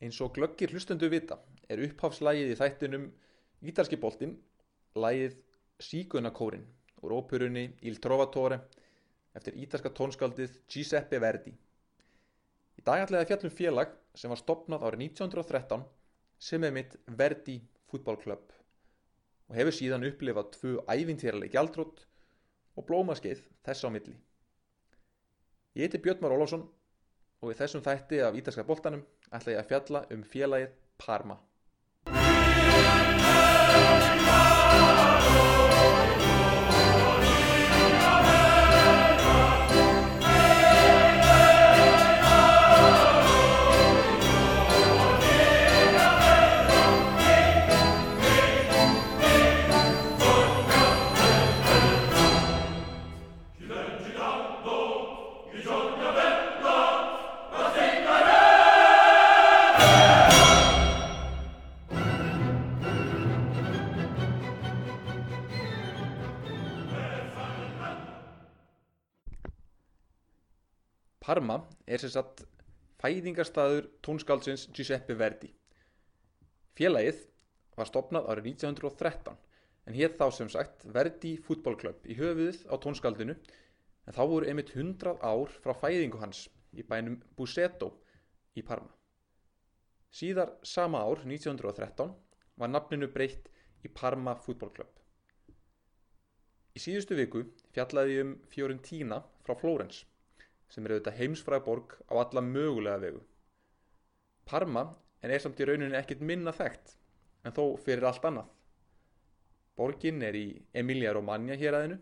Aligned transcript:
Eins 0.00 0.20
og 0.24 0.32
glöggir 0.36 0.72
hlustendu 0.72 1.10
vita 1.12 1.36
er 1.68 1.82
upphafslægið 1.84 2.54
í 2.54 2.58
þættinum 2.58 3.08
Ítalski 3.68 3.98
boltinn 4.00 4.38
lægið 4.96 5.34
Sígunakórin 5.84 6.64
úr 7.04 7.12
óperunni 7.18 7.66
Il 7.84 7.98
Trovatore 8.00 8.62
eftir 9.36 9.58
ítalska 9.60 9.92
tónskaldið 9.96 10.56
Giuseppe 10.72 11.20
Verdi. 11.22 11.52
Í 12.80 12.84
dag 12.84 13.04
ætlaði 13.04 13.26
að 13.26 13.30
fjallum 13.30 13.54
félag 13.58 13.92
sem 14.16 14.32
var 14.32 14.40
stopnað 14.40 14.86
árið 14.88 15.04
1913 15.10 15.84
sem 16.48 16.64
er 16.64 16.74
mitt 16.74 16.96
Verdi 17.20 17.58
fútbólklöpp 17.92 18.56
og 19.50 19.56
hefur 19.58 19.76
síðan 19.76 20.06
upplifað 20.08 20.52
tvö 20.56 20.74
ævintýralegi 20.88 21.52
gjaldrótt 21.56 22.04
og 22.78 22.86
blómaskeið 22.88 23.44
þess 23.66 23.84
á 23.84 23.88
milli. 23.92 24.16
Ég 25.76 25.86
heiti 25.86 26.00
Björn 26.02 26.24
Már 26.24 26.34
Ólafsson 26.38 26.64
og 27.40 27.52
í 27.52 27.58
þessum 27.58 27.84
þætti 27.84 28.20
af 28.26 28.36
Ítalska 28.40 28.64
boltanum 28.68 29.04
ætla 29.36 29.54
ég 29.54 29.62
að 29.62 29.70
fjalla 29.72 30.04
um 30.16 30.24
félagið 30.34 30.74
Parma. 31.00 31.36
Parma 71.20 71.58
er 71.84 72.00
sem 72.00 72.12
sagt 72.12 72.46
fæðingarstaður 73.02 73.90
tónskáldsins 74.06 74.62
Giuseppe 74.72 75.16
Verdi. 75.20 75.50
Félagið 76.78 77.18
var 77.76 77.88
stopnað 77.90 78.28
árið 78.32 78.46
1913 78.54 79.36
en 79.90 79.98
hétt 79.98 80.16
þá 80.16 80.26
sem 80.32 80.48
sagt 80.52 80.86
Verdi 80.94 81.34
fútbólklöpp 81.44 82.08
í 82.08 82.16
höfuðið 82.16 82.62
á 82.72 82.74
tónskáldinu 82.80 83.36
en 83.36 84.16
þá 84.16 84.22
voru 84.32 84.48
einmitt 84.48 84.72
100 84.72 85.20
ár 85.20 85.52
frá 85.60 85.74
fæðingu 85.82 86.22
hans 86.22 86.46
í 86.72 86.86
bænum 86.88 87.18
Buseto 87.36 87.90
í 88.56 88.64
Parma. 88.64 88.88
Síðar 90.10 90.54
sama 90.64 91.02
ár 91.04 91.20
1913 91.26 92.14
var 92.56 92.72
nafninu 92.72 93.10
breytt 93.12 93.52
í 93.84 93.92
Parma 93.92 94.38
fútbólklöpp. 94.40 94.96
Í 96.72 96.80
síðustu 96.80 97.18
viku 97.18 97.44
fjallaði 97.74 98.22
um 98.24 98.32
Fiorentina 98.48 99.20
frá 99.44 99.52
Flórens 99.60 100.06
sem 100.70 100.86
er 100.86 100.94
auðvitað 100.94 101.18
heimsfræð 101.18 101.64
borg 101.66 101.96
á 102.06 102.14
alla 102.22 102.42
mögulega 102.46 103.02
vegu. 103.02 103.20
Parma 104.46 104.86
en 105.22 105.34
er 105.34 105.42
samt 105.42 105.60
í 105.60 105.66
rauninni 105.66 105.98
ekkit 105.98 106.22
minna 106.24 106.54
þekkt 106.54 106.96
en 107.44 107.54
þó 107.56 107.62
fyrir 107.82 108.06
allt 108.08 108.26
annað. 108.26 108.48
Borgin 109.76 110.22
er 110.22 110.36
í 110.36 110.46
Emilia 110.76 111.14
Romagna 111.16 111.56
hér 111.58 111.78
aðinu 111.78 111.98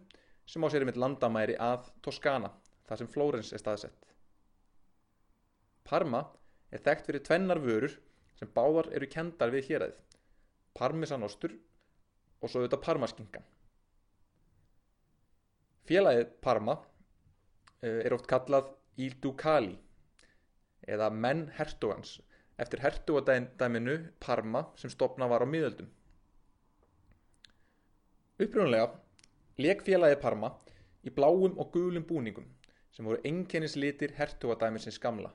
sem 0.48 0.64
á 0.64 0.68
sér 0.72 0.84
um 0.84 0.90
eitt 0.92 1.00
landamæri 1.00 1.56
að 1.60 1.90
Toskana 2.04 2.50
þar 2.88 3.00
sem 3.00 3.10
Flórens 3.12 3.52
er 3.52 3.62
staðsett. 3.62 4.12
Parma 5.88 6.24
er 6.72 6.82
þekkt 6.84 7.08
fyrir 7.08 7.24
tvennar 7.24 7.60
vörur 7.64 7.94
sem 8.38 8.50
báðar 8.54 8.90
eru 8.96 9.08
kendar 9.10 9.52
við 9.54 9.70
hér 9.70 9.86
aðið. 9.86 10.02
Parmesanostur 10.78 11.54
og 12.40 12.50
svo 12.50 12.62
auðvitað 12.62 12.84
parmaskingan. 12.84 13.46
Félagið 15.88 16.34
Parma 16.44 16.76
er 17.82 18.14
oft 18.14 18.26
kallað 18.30 18.72
Il 18.98 19.14
Ducali 19.22 19.76
eða 20.88 21.10
menn 21.14 21.46
hertugans 21.58 22.16
eftir 22.58 22.82
hertugadæminu 22.82 23.96
Parma 24.20 24.64
sem 24.76 24.90
stopna 24.90 25.28
var 25.30 25.44
á 25.44 25.46
miðöldum. 25.46 25.86
Upprjónulega 28.38 28.88
leik 29.62 29.84
félagið 29.86 30.20
Parma 30.22 30.50
í 31.06 31.12
bláum 31.14 31.54
og 31.58 31.70
gulum 31.74 32.06
búningum 32.06 32.46
sem 32.94 33.06
voru 33.06 33.22
einkennislitir 33.30 34.16
hertugadæmisins 34.18 34.98
gamla 34.98 35.30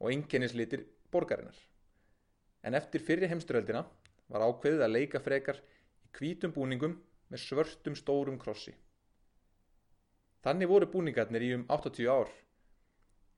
og 0.00 0.10
einkennislitir 0.12 0.84
borgarinnar. 1.12 1.56
En 2.62 2.74
eftir 2.74 3.00
fyrri 3.00 3.28
heimsturöldina 3.30 3.84
var 4.28 4.44
ákveðið 4.44 4.84
að 4.84 4.94
leika 4.96 5.20
frekar 5.20 5.60
í 6.04 6.12
hvítum 6.18 6.52
búningum 6.52 6.98
með 7.32 7.44
svörtum 7.46 7.96
stórum 7.96 8.38
krossi. 8.38 8.74
Þannig 10.42 10.70
voru 10.70 10.88
búningarnir 10.90 11.44
í 11.46 11.52
um 11.54 11.66
80 11.70 12.08
ár. 12.10 12.30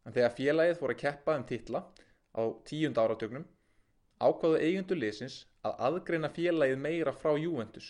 En 0.05 0.15
þegar 0.17 0.37
félagið 0.39 0.79
fór 0.81 0.93
að 0.95 1.01
keppa 1.03 1.35
um 1.39 1.45
titla 1.49 1.83
á 2.33 2.43
tíund 2.69 3.01
áratögnum 3.01 3.45
ákvaðu 4.25 4.61
eigundur 4.61 5.01
liðsins 5.01 5.37
að 5.69 5.83
aðgreina 5.89 6.31
félagið 6.33 6.81
meira 6.87 7.13
frá 7.13 7.35
Juventus. 7.41 7.89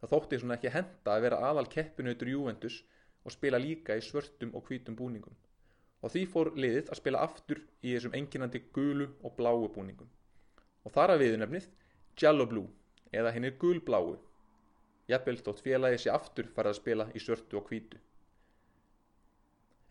Það 0.00 0.12
þótti 0.12 0.38
svona 0.40 0.58
ekki 0.58 0.72
henda 0.74 1.16
að 1.16 1.24
vera 1.26 1.40
aðal 1.48 1.66
keppinutur 1.74 2.30
Juventus 2.30 2.78
og 3.24 3.34
spila 3.34 3.58
líka 3.58 3.96
í 3.98 4.04
svörtum 4.04 4.54
og 4.54 4.68
hvítum 4.68 4.98
búningum. 4.98 5.34
Og 6.04 6.12
því 6.12 6.24
fór 6.30 6.52
liðið 6.54 6.90
að 6.92 7.00
spila 7.00 7.24
aftur 7.26 7.62
í 7.82 7.94
þessum 7.94 8.14
enginandi 8.18 8.60
gulu 8.76 9.08
og 9.24 9.36
bláu 9.38 9.66
búningum. 9.74 10.10
Og 10.84 10.92
þar 10.94 11.14
að 11.14 11.24
viðunefnið 11.24 11.70
Giallo 12.20 12.46
Blue 12.46 12.68
eða 13.10 13.32
hinn 13.34 13.48
er 13.48 13.58
gulbláu. 13.58 14.18
Jafnvel 15.10 15.40
þótt 15.40 15.64
félagið 15.64 16.02
sé 16.04 16.12
aftur 16.12 16.50
farið 16.54 16.74
að 16.74 16.82
spila 16.82 17.12
í 17.14 17.22
svörtu 17.22 17.58
og 17.58 17.70
hvítu. 17.70 17.98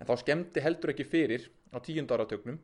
En 0.03 0.09
þá 0.09 0.18
skemmti 0.19 0.59
heldur 0.59 0.91
ekki 0.91 1.06
fyrir 1.08 1.46
á 1.72 1.80
tíundaratögnum 1.80 2.58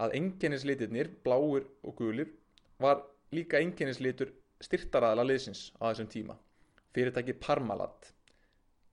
að 0.00 0.14
enginnislitirnir, 0.16 1.10
bláur 1.20 1.66
og 1.84 1.98
gulir, 1.98 2.30
var 2.80 3.02
líka 3.36 3.58
enginnislitur 3.60 4.30
styrtaraðala 4.64 5.26
liðsins 5.28 5.66
á 5.76 5.92
þessum 5.92 6.08
tíma, 6.14 6.36
fyrirtæki 6.96 7.34
Parmalat. 7.44 8.08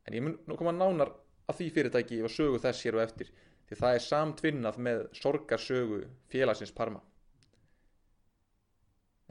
En 0.04 0.18
ég 0.18 0.26
mun 0.26 0.36
nú 0.44 0.58
koma 0.60 0.74
nánar 0.76 1.14
að 1.48 1.62
því 1.62 1.68
fyrirtæki 1.78 2.18
og 2.20 2.34
sögu 2.34 2.60
þess 2.66 2.84
hér 2.84 2.98
og 2.98 3.04
eftir, 3.06 3.30
því 3.70 3.78
það 3.80 3.96
er 3.96 4.04
samtvinnað 4.04 4.80
með 4.90 5.04
sorgarsögu 5.22 6.00
félagsins 6.34 6.76
Parma. 6.76 7.00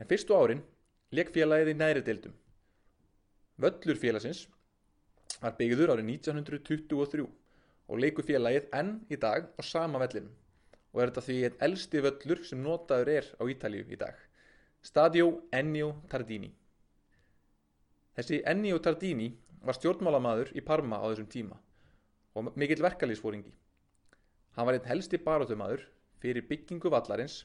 En 0.00 0.08
fyrstu 0.08 0.38
árin 0.38 0.64
leik 1.12 1.34
félagið 1.36 1.74
í 1.74 1.76
næri 1.82 2.04
deildum. 2.06 2.32
Völlur 3.60 4.00
félagsins 4.00 4.46
var 5.42 5.60
byggður 5.60 5.92
árið 5.98 6.08
1923 6.14 7.28
og 7.88 8.00
leikur 8.02 8.26
félagið 8.28 8.68
enn 8.76 8.94
í 9.08 9.16
dag 9.20 9.48
á 9.56 9.60
sama 9.64 10.00
vellinum 10.02 10.34
og 10.92 11.02
er 11.02 11.10
þetta 11.10 11.24
því 11.26 11.36
einn 11.46 11.58
elsti 11.66 12.02
völlur 12.04 12.40
sem 12.48 12.60
notaður 12.64 13.10
er 13.12 13.26
á 13.36 13.42
Ítalíu 13.52 13.84
í 13.92 13.98
dag. 14.00 14.14
Stadio 14.82 15.28
Ennio 15.52 15.90
Tardini. 16.08 16.48
Þessi 18.16 18.40
Ennio 18.48 18.78
Tardini 18.82 19.28
var 19.64 19.76
stjórnmálamaður 19.76 20.54
í 20.56 20.64
Parma 20.64 21.00
á 21.02 21.06
þessum 21.10 21.28
tíma 21.32 21.58
og 22.38 22.52
mikill 22.56 22.82
verkalýsfóringi. 22.84 23.52
Hann 24.56 24.66
var 24.66 24.78
einn 24.78 24.88
helsti 24.88 25.20
barátumadur 25.22 25.84
fyrir 26.22 26.46
byggingu 26.48 26.90
vallarins 26.90 27.42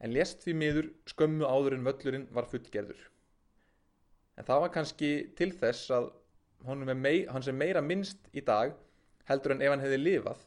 en 0.00 0.12
lést 0.14 0.44
því 0.44 0.56
miður 0.56 0.90
skömmu 1.12 1.48
áður 1.48 1.76
en 1.76 1.86
völlurinn 1.88 2.28
var 2.34 2.48
fullgerður. 2.50 3.00
En 4.36 4.46
það 4.46 4.62
var 4.64 4.74
kannski 4.76 5.10
til 5.36 5.50
þess 5.52 5.90
að 5.96 6.12
hann 6.66 7.44
sem 7.44 7.56
meira 7.56 7.82
minnst 7.84 8.30
í 8.36 8.44
dag 8.44 8.76
heldur 9.30 9.54
en 9.54 9.62
ef 9.64 9.72
hann 9.72 9.84
hefði 9.84 10.00
lifað 10.00 10.46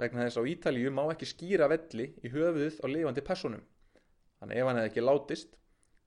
vegna 0.00 0.26
þess 0.26 0.40
á 0.40 0.42
Ítalíu 0.48 0.90
má 0.94 1.02
ekki 1.12 1.28
skýra 1.28 1.68
velli 1.70 2.08
í 2.24 2.32
höfuðuð 2.32 2.80
á 2.80 2.86
lifandi 2.88 3.24
personum. 3.24 3.62
Þannig 4.40 4.60
ef 4.60 4.68
hann 4.68 4.80
hefði 4.80 4.90
ekki 4.90 5.04
látist, 5.04 5.56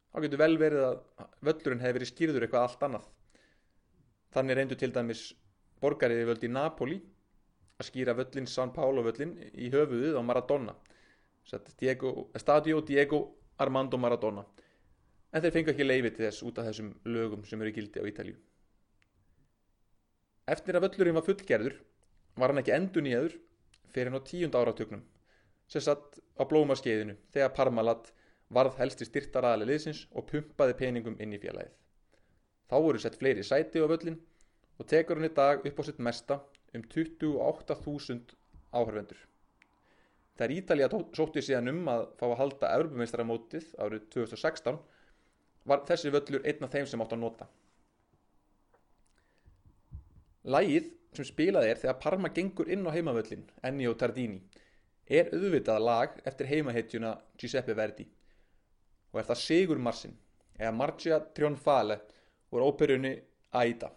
þá 0.10 0.18
getur 0.26 0.42
vel 0.42 0.56
verið 0.62 0.86
að 0.88 0.96
völlurinn 1.46 1.84
hefði 1.84 1.98
verið 2.00 2.12
skýrður 2.12 2.48
eitthvað 2.48 2.68
allt 2.68 2.86
annað. 2.88 3.06
Þannig 4.34 4.58
reyndu 4.58 4.78
til 4.80 4.92
dæmis 4.96 5.24
borgariði 5.84 6.26
völdi 6.30 6.50
í 6.50 6.54
Napoli 6.54 6.98
að 7.78 7.90
skýra 7.90 8.18
völlin 8.18 8.50
San 8.50 8.74
Paolo 8.74 9.04
völlin 9.06 9.36
í 9.54 9.70
höfuðuð 9.74 10.18
á 10.18 10.22
Maradona. 10.26 10.76
Diego, 11.78 12.32
Stadio 12.40 12.82
Diego 12.82 13.20
Armando 13.62 14.00
Maradona. 14.00 14.46
En 15.34 15.42
þeir 15.44 15.54
fengi 15.54 15.74
ekki 15.74 15.86
leiði 15.86 16.14
til 16.16 16.26
þess 16.26 16.46
út 16.48 16.60
af 16.62 16.70
þessum 16.70 16.94
lögum 17.10 17.46
sem 17.46 17.62
eru 17.62 17.74
gildi 17.76 18.02
á 18.02 18.10
Ítalíu. 18.10 18.38
Eftir 20.50 20.78
að 20.78 20.88
völlurinn 20.88 21.18
var 21.18 21.26
fullgerður 21.26 21.76
var 22.40 22.52
hann 22.52 22.62
ekki 22.62 22.76
endur 22.76 23.06
nýjaður 23.06 23.38
fyrir 23.94 24.10
hann 24.10 24.22
á 24.22 24.28
tíund 24.30 24.58
áratögnum 24.58 25.04
sem 25.70 25.84
satt 25.86 26.20
á 26.38 26.44
blómaskeiðinu 26.50 27.16
þegar 27.34 27.56
Parmalat 27.58 28.12
varð 28.54 28.78
helsti 28.82 29.08
styrtaraðali 29.08 29.70
liðsins 29.70 30.04
og 30.12 30.28
pumpaði 30.30 30.76
peningum 30.78 31.18
inn 31.22 31.34
í 31.34 31.42
félagið. 31.42 31.74
Þá 32.70 32.76
voru 32.86 33.02
sett 33.02 33.18
fleiri 33.20 33.46
sæti 33.46 33.82
á 33.82 33.88
völlin 33.90 34.20
og 34.80 34.90
tekur 34.90 35.20
hann 35.20 35.30
í 35.30 35.36
dag 35.36 35.66
upp 35.66 35.80
á 35.80 35.84
sitt 35.86 36.02
mesta 36.02 36.40
um 36.74 36.82
28.000 36.82 38.36
áhörvendur. 38.74 39.20
þegar 40.38 40.56
Ítalía 40.58 40.90
sótti 41.14 41.42
síðan 41.46 41.70
um 41.70 41.90
að 41.94 42.08
fá 42.18 42.26
að 42.26 42.40
halda 42.40 42.72
Evropameistaramótið 42.78 43.68
árið 43.78 44.08
2016 44.16 44.80
var 45.70 45.84
þessi 45.88 46.12
völlur 46.14 46.48
einn 46.50 46.66
af 46.66 46.74
þeim 46.74 46.88
sem 46.90 47.04
átt 47.04 47.14
að 47.14 47.22
nota. 47.22 47.48
Lægið 50.44 50.90
sem 51.18 51.28
spilað 51.28 51.70
er 51.70 51.80
þegar 51.82 52.00
Parma 52.02 52.30
gengur 52.34 52.70
inn 52.72 52.86
á 52.88 52.92
heimavöllin, 52.96 53.46
Ennio 53.64 53.94
Tardini, 54.00 54.42
er 55.08 55.32
auðvitað 55.36 55.84
lag 55.84 56.20
eftir 56.26 56.50
heimahetjuna 56.50 57.16
Giuseppe 57.38 57.76
Verdi 57.78 58.08
og 59.14 59.20
er 59.22 59.28
það 59.30 59.42
Sigur 59.44 59.82
Marsin 59.88 60.16
eða 60.58 60.76
Marcia 60.78 61.20
Trionfale 61.36 62.00
úr 62.54 62.66
óperunni 62.66 63.18
Aida. 63.54 63.92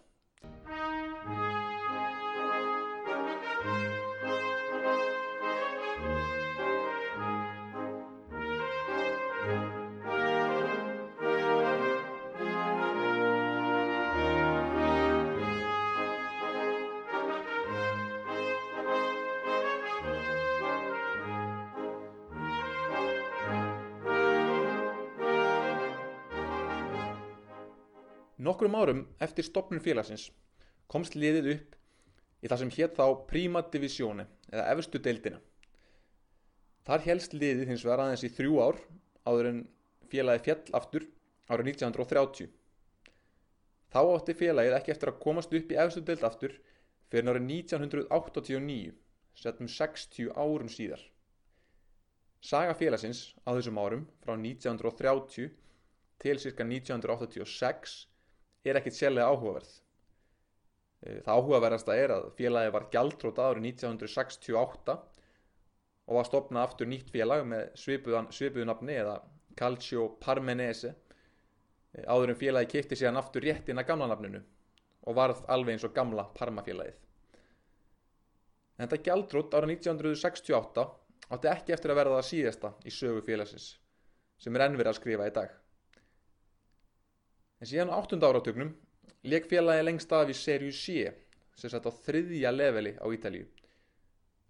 Nokkrum 28.37 28.75
árum 28.77 28.99
eftir 29.25 29.47
stopnum 29.47 29.81
félagsins 29.81 30.27
komst 30.93 31.15
liðið 31.17 31.47
upp 31.55 31.77
í 32.45 32.49
það 32.51 32.59
sem 32.63 32.73
hétt 32.77 32.99
þá 32.99 33.05
Prima 33.31 33.63
Divisione 33.73 34.27
eða 34.51 34.67
efstu 34.75 35.01
deildina. 35.01 35.39
Þar 36.85 37.05
helst 37.07 37.33
liðið 37.33 37.71
hins 37.71 37.85
vegar 37.87 38.03
aðeins 38.05 38.25
í 38.29 38.31
þrjú 38.37 38.59
ár 38.61 38.81
áður 39.25 39.49
en 39.51 39.63
félagið 40.13 40.45
fjall 40.45 40.77
aftur 40.79 41.07
árið 41.49 41.71
1930. 41.73 42.51
Þá 43.91 44.01
átti 44.05 44.35
félagið 44.37 44.77
ekki 44.77 44.93
eftir 44.93 45.13
að 45.13 45.23
komast 45.23 45.57
upp 45.57 45.73
í 45.73 45.79
efstu 45.81 46.03
deild 46.05 46.27
aftur 46.29 46.57
fyrir 47.09 47.31
árið 47.33 47.47
1989, 47.49 48.93
settum 49.33 49.71
60 49.73 50.29
árum 50.37 50.69
síðar. 50.69 51.01
Saga 52.45 52.77
félagsins 52.77 53.33
á 53.49 53.57
þessum 53.57 53.81
árum 53.81 54.05
frá 54.21 54.35
1930 54.37 55.57
til 56.21 56.37
cirka 56.43 56.69
1986 56.69 57.97
er 58.73 58.81
ekkit 58.81 58.99
sérlega 58.99 59.29
áhugaverð. 59.31 59.73
Eh, 61.07 61.21
það 61.25 61.33
áhugaverðasta 61.39 61.97
er 62.01 62.15
að 62.17 62.29
félagi 62.39 62.75
var 62.75 62.89
gjaldrót 62.93 63.41
árið 63.43 63.69
1968 63.71 64.97
og 66.07 66.19
var 66.19 66.29
stopnað 66.29 66.69
aftur 66.69 66.91
nýtt 66.91 67.11
félag 67.13 67.47
með 67.49 67.73
svipuðu 67.79 68.67
nafni 68.69 68.99
eða 69.01 69.17
Calcio 69.57 70.09
Parmenese 70.23 70.93
eh, 70.93 72.05
áður 72.07 72.35
en 72.35 72.41
félagi 72.43 72.73
kipti 72.75 72.99
síðan 72.99 73.21
aftur 73.23 73.45
rétt 73.45 73.69
inn 73.71 73.83
að 73.83 73.91
gamla 73.91 74.11
nafninu 74.13 74.43
og 75.07 75.17
varð 75.17 75.43
alveg 75.53 75.77
eins 75.77 75.87
og 75.87 75.95
gamla 75.95 76.27
Parmafélagið. 76.37 76.97
En 78.77 78.89
þetta 78.89 79.05
gjaldrót 79.09 79.55
árið 79.57 79.77
1968 79.79 80.87
átti 81.33 81.51
ekki 81.51 81.75
eftir 81.75 81.93
að 81.93 82.01
verða 82.01 82.19
það 82.19 82.29
síðasta 82.31 82.73
í 82.85 82.93
sögu 82.93 83.23
félagsins 83.27 83.71
sem 84.43 84.57
er 84.57 84.67
ennverið 84.67 84.93
að 84.93 84.99
skrifa 84.99 85.29
í 85.31 85.35
dag. 85.37 85.55
En 87.61 87.69
síðan 87.69 87.93
á 87.93 87.97
8. 87.97 88.21
áratögnum 88.21 88.75
leik 89.25 89.49
félagi 89.51 89.85
lengst 89.87 90.13
af 90.13 90.29
í 90.29 90.37
serju 90.37 90.73
C 90.77 91.07
sem 91.57 91.73
sett 91.73 91.89
á 91.89 91.93
þriðja 92.05 92.53
leveli 92.53 92.93
á 93.01 93.07
Ítalíu. 93.09 93.47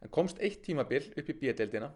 En 0.02 0.10
komst 0.12 0.40
eitt 0.42 0.64
tímabil 0.66 1.12
upp 1.14 1.30
í 1.30 1.36
B-deildina 1.38 1.92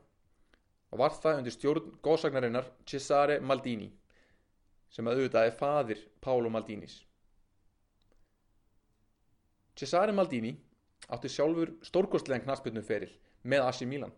og 0.90 1.02
var 1.02 1.14
það 1.14 1.40
undir 1.40 1.54
stjórn 1.54 1.90
góðsagnarinnar 2.02 2.70
Cesare 2.86 3.40
Maldini 3.42 3.90
sem 4.90 5.06
að 5.06 5.20
auðvitaði 5.20 5.54
fadir 5.58 6.04
Pálo 6.22 6.50
Maldinis. 6.50 6.96
Cesare 9.78 10.14
Maldini 10.14 10.54
átti 11.10 11.30
sjálfur 11.30 11.74
stórkostlegan 11.86 12.44
knasputnum 12.46 12.86
feril 12.86 13.10
með 13.42 13.66
Asi 13.66 13.86
Milan 13.86 14.14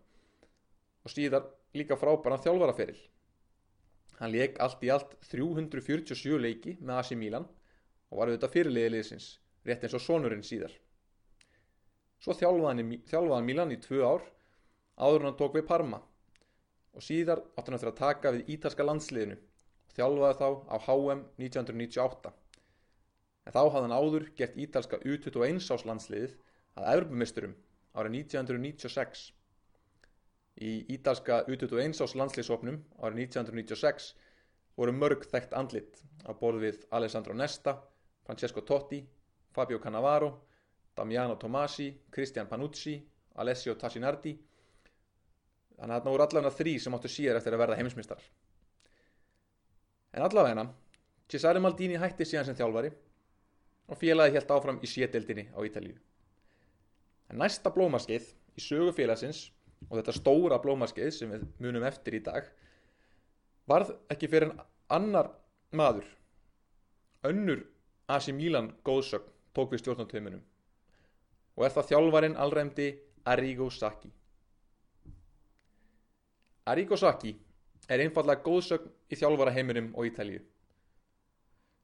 og 1.03 1.13
síðar 1.13 1.49
líka 1.75 1.97
frábæran 1.97 2.41
þjálfaraferil. 2.45 2.99
Hann 4.21 4.33
leik 4.35 4.59
allt 4.63 4.83
í 4.85 4.91
allt 4.93 5.17
347 5.31 6.39
leiki 6.41 6.77
með 6.81 7.01
AC 7.01 7.13
Milan 7.19 7.47
og 8.13 8.21
var 8.21 8.31
auðvitað 8.31 8.55
fyrirliðið 8.57 8.95
liðsins, 8.95 9.29
rétt 9.67 9.85
eins 9.87 9.97
og 9.97 10.05
sonurinn 10.05 10.45
síðar. 10.47 10.75
Svo 12.23 12.37
þjálfaði 12.39 13.33
hann 13.35 13.49
Milan 13.49 13.75
í 13.75 13.81
tvö 13.83 14.05
ár 14.07 14.27
áður 15.01 15.27
hann 15.27 15.39
tók 15.39 15.57
við 15.57 15.67
Parma 15.71 16.03
og 16.93 17.03
síðar 17.03 17.41
átti 17.57 17.71
hann 17.71 17.79
eftir 17.79 17.91
að 17.91 17.99
taka 17.99 18.33
við 18.37 18.53
ítalska 18.55 18.87
landsliðinu 18.87 19.39
og 19.41 19.97
þjálfaði 19.97 20.39
þá 20.39 20.49
á 20.71 20.77
HM 20.87 21.25
1998. 21.41 22.33
En 23.43 23.55
þá 23.57 23.63
hafði 23.65 23.83
hann 23.87 23.97
áður 23.97 24.27
gert 24.39 24.59
ítalska 24.61 25.01
U21 25.03 25.59
ás 25.73 25.87
landsliðið 25.89 26.37
að 26.79 26.91
Evropamisturum 26.93 27.57
árið 27.97 28.19
1996. 28.21 29.25
Í 30.61 30.73
ítalska 30.93 31.43
U21 31.49 31.97
ás 32.05 32.15
landslýsopnum 32.19 32.77
árið 33.01 33.23
1996 33.25 34.13
voru 34.77 34.93
mörg 34.93 35.25
þekkt 35.31 35.55
andlit 35.57 36.03
á 36.29 36.33
borð 36.37 36.67
við 36.67 36.83
Alessandro 36.93 37.35
Nesta, 37.35 37.79
Francesco 38.27 38.61
Totti, 38.61 39.01
Fabio 39.53 39.81
Cannavaro, 39.81 40.31
Damiano 40.97 41.37
Tomasi, 41.37 41.89
Cristian 42.11 42.49
Panucci, 42.49 42.99
Alessio 43.41 43.75
Tassinardi. 43.81 44.35
Þannig 45.79 45.97
að 45.97 45.99
þarna 45.99 46.13
voru 46.13 46.27
allavega 46.27 46.57
þrý 46.59 46.77
sem 46.81 46.95
áttu 46.95 47.11
síðar 47.11 47.41
eftir 47.41 47.57
að 47.57 47.63
verða 47.65 47.79
heimismistar. 47.81 48.21
En 50.13 50.23
allavega, 50.23 50.67
Cesare 51.33 51.61
Maldini 51.65 51.97
hætti 51.97 52.29
síðan 52.29 52.51
sem 52.51 52.59
þjálfari 52.59 52.93
og 53.89 53.99
félagi 53.99 54.37
helt 54.37 54.53
áfram 54.53 54.81
í 54.85 54.89
sételdinni 54.89 55.49
á 55.57 55.59
Ítalíu. 55.65 55.97
En 57.33 57.41
næsta 57.41 57.73
blómaskeið 57.73 58.29
í 58.57 58.61
sögu 58.61 58.93
félagsins 58.93 59.47
og 59.89 59.99
þetta 59.99 60.15
stóra 60.17 60.59
blómaskeið 60.63 61.11
sem 61.15 61.33
við 61.33 61.47
munum 61.63 61.87
eftir 61.89 62.19
í 62.19 62.23
dag 62.25 62.49
varð 63.71 63.95
ekki 64.13 64.31
fyrir 64.31 64.51
en 64.51 64.65
annar 64.93 65.31
maður 65.73 66.09
önnur 67.29 67.63
Asi 68.13 68.33
Milan 68.35 68.73
góðsögn 68.85 69.31
tók 69.55 69.73
við 69.73 69.85
stjórnartöminum 69.85 70.43
og 71.57 71.65
er 71.67 71.75
það 71.75 71.89
þjálfarin 71.93 72.37
allræmdi 72.41 72.89
Arrigo 73.29 73.69
Sacchi. 73.71 74.11
Arrigo 76.67 76.97
Sacchi 76.97 77.35
er 77.89 78.03
einfallega 78.03 78.43
góðsögn 78.43 78.91
í 79.13 79.19
þjálfara 79.19 79.55
heiminum 79.55 79.93
og 79.95 80.09
Ítalíu. 80.09 80.41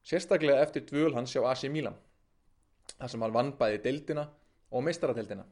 Sérstaklega 0.02 0.62
eftir 0.64 0.86
dvöl 0.88 1.14
hans 1.14 1.34
hjá 1.34 1.44
Asi 1.50 1.68
Milan 1.68 1.96
þar 2.96 3.12
sem 3.12 3.22
hann 3.22 3.34
vann 3.34 3.54
bæði 3.58 3.82
deildina 3.84 4.24
og 4.72 4.84
meistaradeildina. 4.86 5.44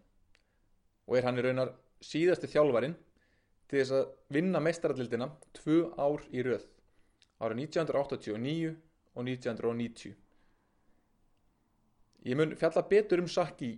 Og 1.07 1.19
er 1.19 1.27
hann 1.29 1.39
í 1.39 1.45
raunar 1.45 1.75
síðasti 2.05 2.51
þjálfarin 2.53 2.97
til 3.67 3.81
þess 3.81 3.95
að 3.97 4.11
vinna 4.37 4.63
meistarallildina 4.63 5.31
tvö 5.57 5.79
ár 5.99 6.23
í 6.31 6.45
röð 6.47 6.67
árið 7.41 7.63
1989 7.67 8.77
og 9.17 9.25
1990. 9.27 10.15
Ég 12.27 12.39
mun 12.39 12.55
fjalla 12.59 12.83
betur 12.91 13.23
um 13.23 13.29
Saki 13.31 13.75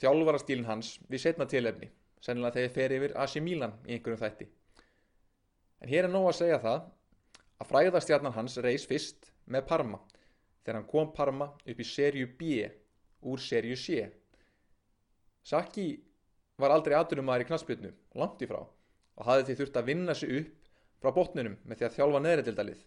þjálfarastílinn 0.00 0.68
hans 0.68 0.94
við 1.10 1.24
setna 1.24 1.46
tilefni, 1.48 1.90
sennilega 2.22 2.58
þegar 2.58 2.74
fer 2.76 2.94
yfir 2.96 3.16
Asi 3.20 3.42
Milan 3.44 3.76
í 3.86 3.96
einhverjum 3.96 4.22
þætti. 4.22 4.48
En 5.80 5.88
hér 5.88 6.08
er 6.08 6.12
nóg 6.12 6.30
að 6.30 6.38
segja 6.40 6.60
það 6.62 6.88
að 7.60 7.70
fræðastjarnan 7.70 8.36
hans 8.36 8.56
reys 8.64 8.86
fyrst 8.88 9.30
með 9.46 9.66
Parma 9.68 10.00
þegar 10.64 10.80
hann 10.80 10.88
kom 10.90 11.12
Parma 11.16 11.50
upp 11.64 11.80
í 11.80 11.86
serju 11.86 12.30
B 12.38 12.64
úr 13.28 13.42
serju 13.42 13.76
C. 13.76 14.06
Saki 15.44 15.88
var 16.62 16.74
aldrei 16.74 16.96
aðdunumæður 16.98 17.44
í 17.44 17.48
knaspjörnu, 17.50 17.90
langt 18.20 18.42
í 18.44 18.48
frá 18.50 18.60
og 18.60 19.26
hafði 19.26 19.46
því 19.48 19.56
þurft 19.60 19.78
að 19.80 19.88
vinna 19.90 20.14
sig 20.16 20.32
upp 20.40 20.70
frá 21.00 21.14
botnunum 21.16 21.56
með 21.64 21.80
því 21.80 21.86
að 21.88 21.96
þjálfa 21.96 22.22
neðrætildalið. 22.24 22.84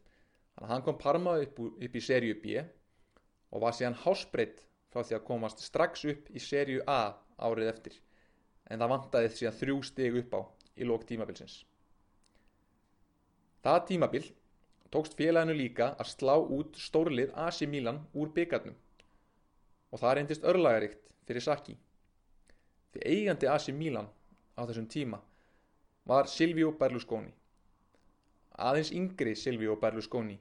Þannig 0.53 0.67
að 0.67 0.73
hann 0.73 0.85
kom 0.85 0.97
Parma 1.01 1.35
upp, 1.41 1.59
upp 1.59 1.97
í 1.97 2.03
serju 2.03 2.37
B 2.41 2.61
og 3.53 3.61
var 3.63 3.75
síðan 3.77 3.97
hásbreytt 4.03 4.63
frá 4.93 5.01
því 5.01 5.17
að 5.17 5.25
komast 5.29 5.63
strax 5.65 6.05
upp 6.09 6.29
í 6.33 6.41
serju 6.41 6.83
A 6.89 7.15
árið 7.41 7.71
eftir 7.73 7.99
en 8.69 8.79
það 8.79 8.93
vantaði 8.93 9.31
síðan 9.37 9.59
þrjú 9.59 9.77
steg 9.89 10.19
upp 10.21 10.37
á 10.37 10.41
í 10.77 10.87
lók 10.87 11.05
tímabilsins. 11.09 11.63
Það 13.63 13.85
tímabil 13.89 14.23
tókst 14.93 15.17
félaginu 15.17 15.55
líka 15.57 15.93
að 15.97 16.11
slá 16.13 16.35
út 16.37 16.77
stórlið 16.77 17.33
Asi 17.45 17.67
Milan 17.69 18.03
úr 18.13 18.29
byggarnum 18.35 18.77
og 19.93 20.01
það 20.01 20.15
reyndist 20.17 20.45
örlagaríkt 20.49 21.01
fyrir 21.27 21.45
Saki. 21.45 21.77
Því 22.93 23.01
eigandi 23.09 23.47
Asi 23.49 23.73
Milan 23.73 24.05
á 24.53 24.61
þessum 24.69 24.85
tíma 24.85 25.17
var 26.05 26.27
Silvio 26.29 26.73
Berlusconi. 26.77 27.31
Aðeins 28.53 28.91
yngri 28.93 29.33
Silvio 29.33 29.79
Berlusconi 29.81 30.35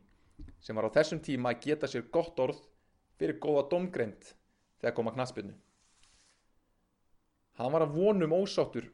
sem 0.61 0.77
var 0.77 0.91
á 0.93 0.95
þessum 0.97 1.23
tíma 1.25 1.55
að 1.55 1.63
geta 1.67 1.89
sér 1.89 2.11
gott 2.13 2.41
orð 2.45 2.59
fyrir 3.17 3.39
góða 3.41 3.63
domgrend 3.71 4.35
þegar 4.83 4.97
koma 4.99 5.15
knaspinu. 5.15 5.55
Hann 7.57 7.73
var 7.73 7.87
að 7.87 7.97
vonum 7.97 8.37
ósáttur 8.37 8.91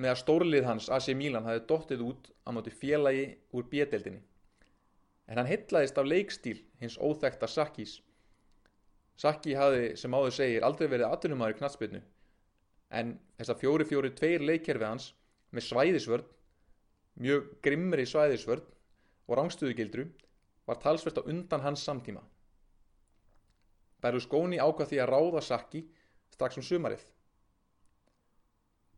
með 0.00 0.14
að 0.14 0.20
stórlið 0.22 0.70
hans 0.70 0.88
AC 0.88 1.10
Milan 1.18 1.44
hafði 1.44 1.66
dottið 1.68 2.06
út 2.06 2.32
á 2.48 2.50
móti 2.56 2.72
félagi 2.72 3.26
úr 3.52 3.68
bjedeldinni. 3.68 4.22
En 5.28 5.36
hann 5.36 5.50
heitlaðist 5.52 6.00
af 6.00 6.08
leikstíl 6.08 6.56
hins 6.80 6.96
óþekta 6.96 7.48
Sakis. 7.48 7.98
Saki 9.20 9.52
hafði 9.58 9.92
sem 10.00 10.16
áður 10.16 10.36
segir 10.38 10.64
aldrei 10.64 10.88
verið 10.88 11.12
atvinnumæður 11.12 11.60
knatsbyrnu 11.60 12.00
en 12.92 13.16
þess 13.38 13.52
að 13.54 13.62
fjóri 13.62 13.86
fjóri 13.88 14.12
tveir 14.16 14.44
leikkerfi 14.44 14.86
hans 14.86 15.08
með 15.52 15.66
svæðisvörn, 15.68 16.26
mjög 17.24 17.48
grimmri 17.64 18.04
svæðisvörn 18.08 18.66
og 19.28 19.38
rángstuðugildru 19.38 20.06
var 20.68 20.80
talsvert 20.82 21.20
á 21.20 21.28
undan 21.28 21.64
hans 21.64 21.84
samtíma. 21.86 22.22
Berlusconi 24.02 24.58
ákvað 24.60 24.92
því 24.92 25.00
að 25.02 25.10
ráða 25.12 25.42
Saki 25.46 25.82
strax 26.32 26.58
um 26.58 26.66
sumarið. 26.66 27.02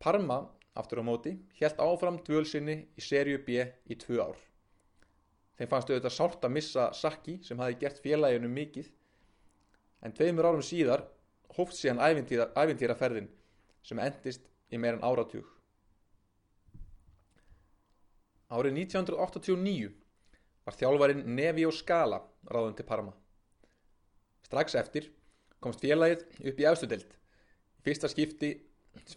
Parma, 0.01 0.41
aftur 0.75 1.01
á 1.01 1.03
móti, 1.05 1.35
helt 1.59 1.79
áfram 1.79 2.19
dvölsinni 2.25 2.77
í 2.97 3.03
serju 3.03 3.39
B 3.45 3.63
í 3.63 3.97
tvö 4.01 4.19
ár. 4.23 4.39
Þeim 5.55 5.71
fannst 5.71 5.91
auðvitað 5.91 6.15
sárt 6.17 6.45
að 6.45 6.55
missa 6.57 6.89
Saki 6.93 7.37
sem 7.45 7.59
hafi 7.63 7.77
gert 7.79 8.01
félaginu 8.03 8.49
mikið 8.51 8.89
en 10.03 10.13
tveimur 10.15 10.49
árum 10.49 10.65
síðar 10.65 11.05
hóft 11.55 11.77
síðan 11.77 12.01
æfintýraferðin 12.03 13.29
sem 13.85 14.01
endist 14.01 14.47
í 14.73 14.79
meirann 14.81 15.03
áratug. 15.05 15.45
Árið 18.49 18.77
1989 18.85 19.91
var 20.65 20.77
þjálfarin 20.77 21.23
Nevi 21.37 21.65
og 21.65 21.73
Skala 21.75 22.21
ráðum 22.49 22.75
til 22.77 22.85
Parma. 22.87 23.13
Strax 24.45 24.77
eftir 24.77 25.09
komst 25.61 25.81
félagið 25.81 26.25
upp 26.49 26.61
í 26.61 26.67
efstudeld, 26.69 27.07
fyrsta 27.85 28.09
skipti 28.11 28.51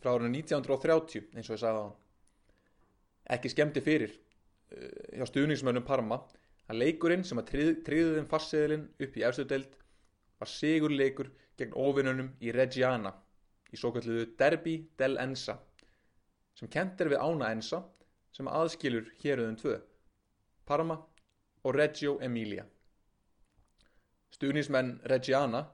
frá 0.00 0.14
árið 0.14 0.32
1930 0.32 1.28
eins 1.37 1.48
og 1.48 1.56
ég 1.56 1.62
sagði 1.62 1.80
á 1.80 1.84
hann. 1.84 1.96
Ekki 3.37 3.52
skemmti 3.52 3.84
fyrir 3.84 4.14
uh, 4.14 5.16
hjá 5.16 5.28
stuðningsmönnum 5.28 5.84
Parma 5.84 6.22
að 6.68 6.80
leikurinn 6.82 7.25
sem 7.25 7.40
að 7.40 7.52
tríðu 7.84 8.16
þeim 8.16 8.30
fastseðilinn 8.30 8.88
upp 9.04 9.16
í 9.16 9.25
efstudeld 9.28 9.76
var 10.40 10.52
sigurleikur 10.52 11.30
gegn 11.60 11.76
ofinnunum 11.76 12.32
í 12.40 12.52
Reggiana 12.54 13.12
í 13.72 13.78
svo 13.78 13.92
kalluðu 13.94 14.30
Derby 14.38 14.76
del 14.98 15.18
Ensa 15.22 15.58
sem 16.58 16.70
kent 16.72 17.00
er 17.00 17.12
við 17.12 17.22
ána 17.22 17.52
Ensa 17.54 17.82
sem 18.34 18.48
aðskilur 18.50 19.08
héruðum 19.22 19.56
tvö, 19.58 19.78
Parma 20.66 20.98
og 21.64 21.75
Reggio 21.75 22.18
Emilia. 22.22 22.64
Stuðnismenn 24.34 24.98
Reggiana, 25.10 25.64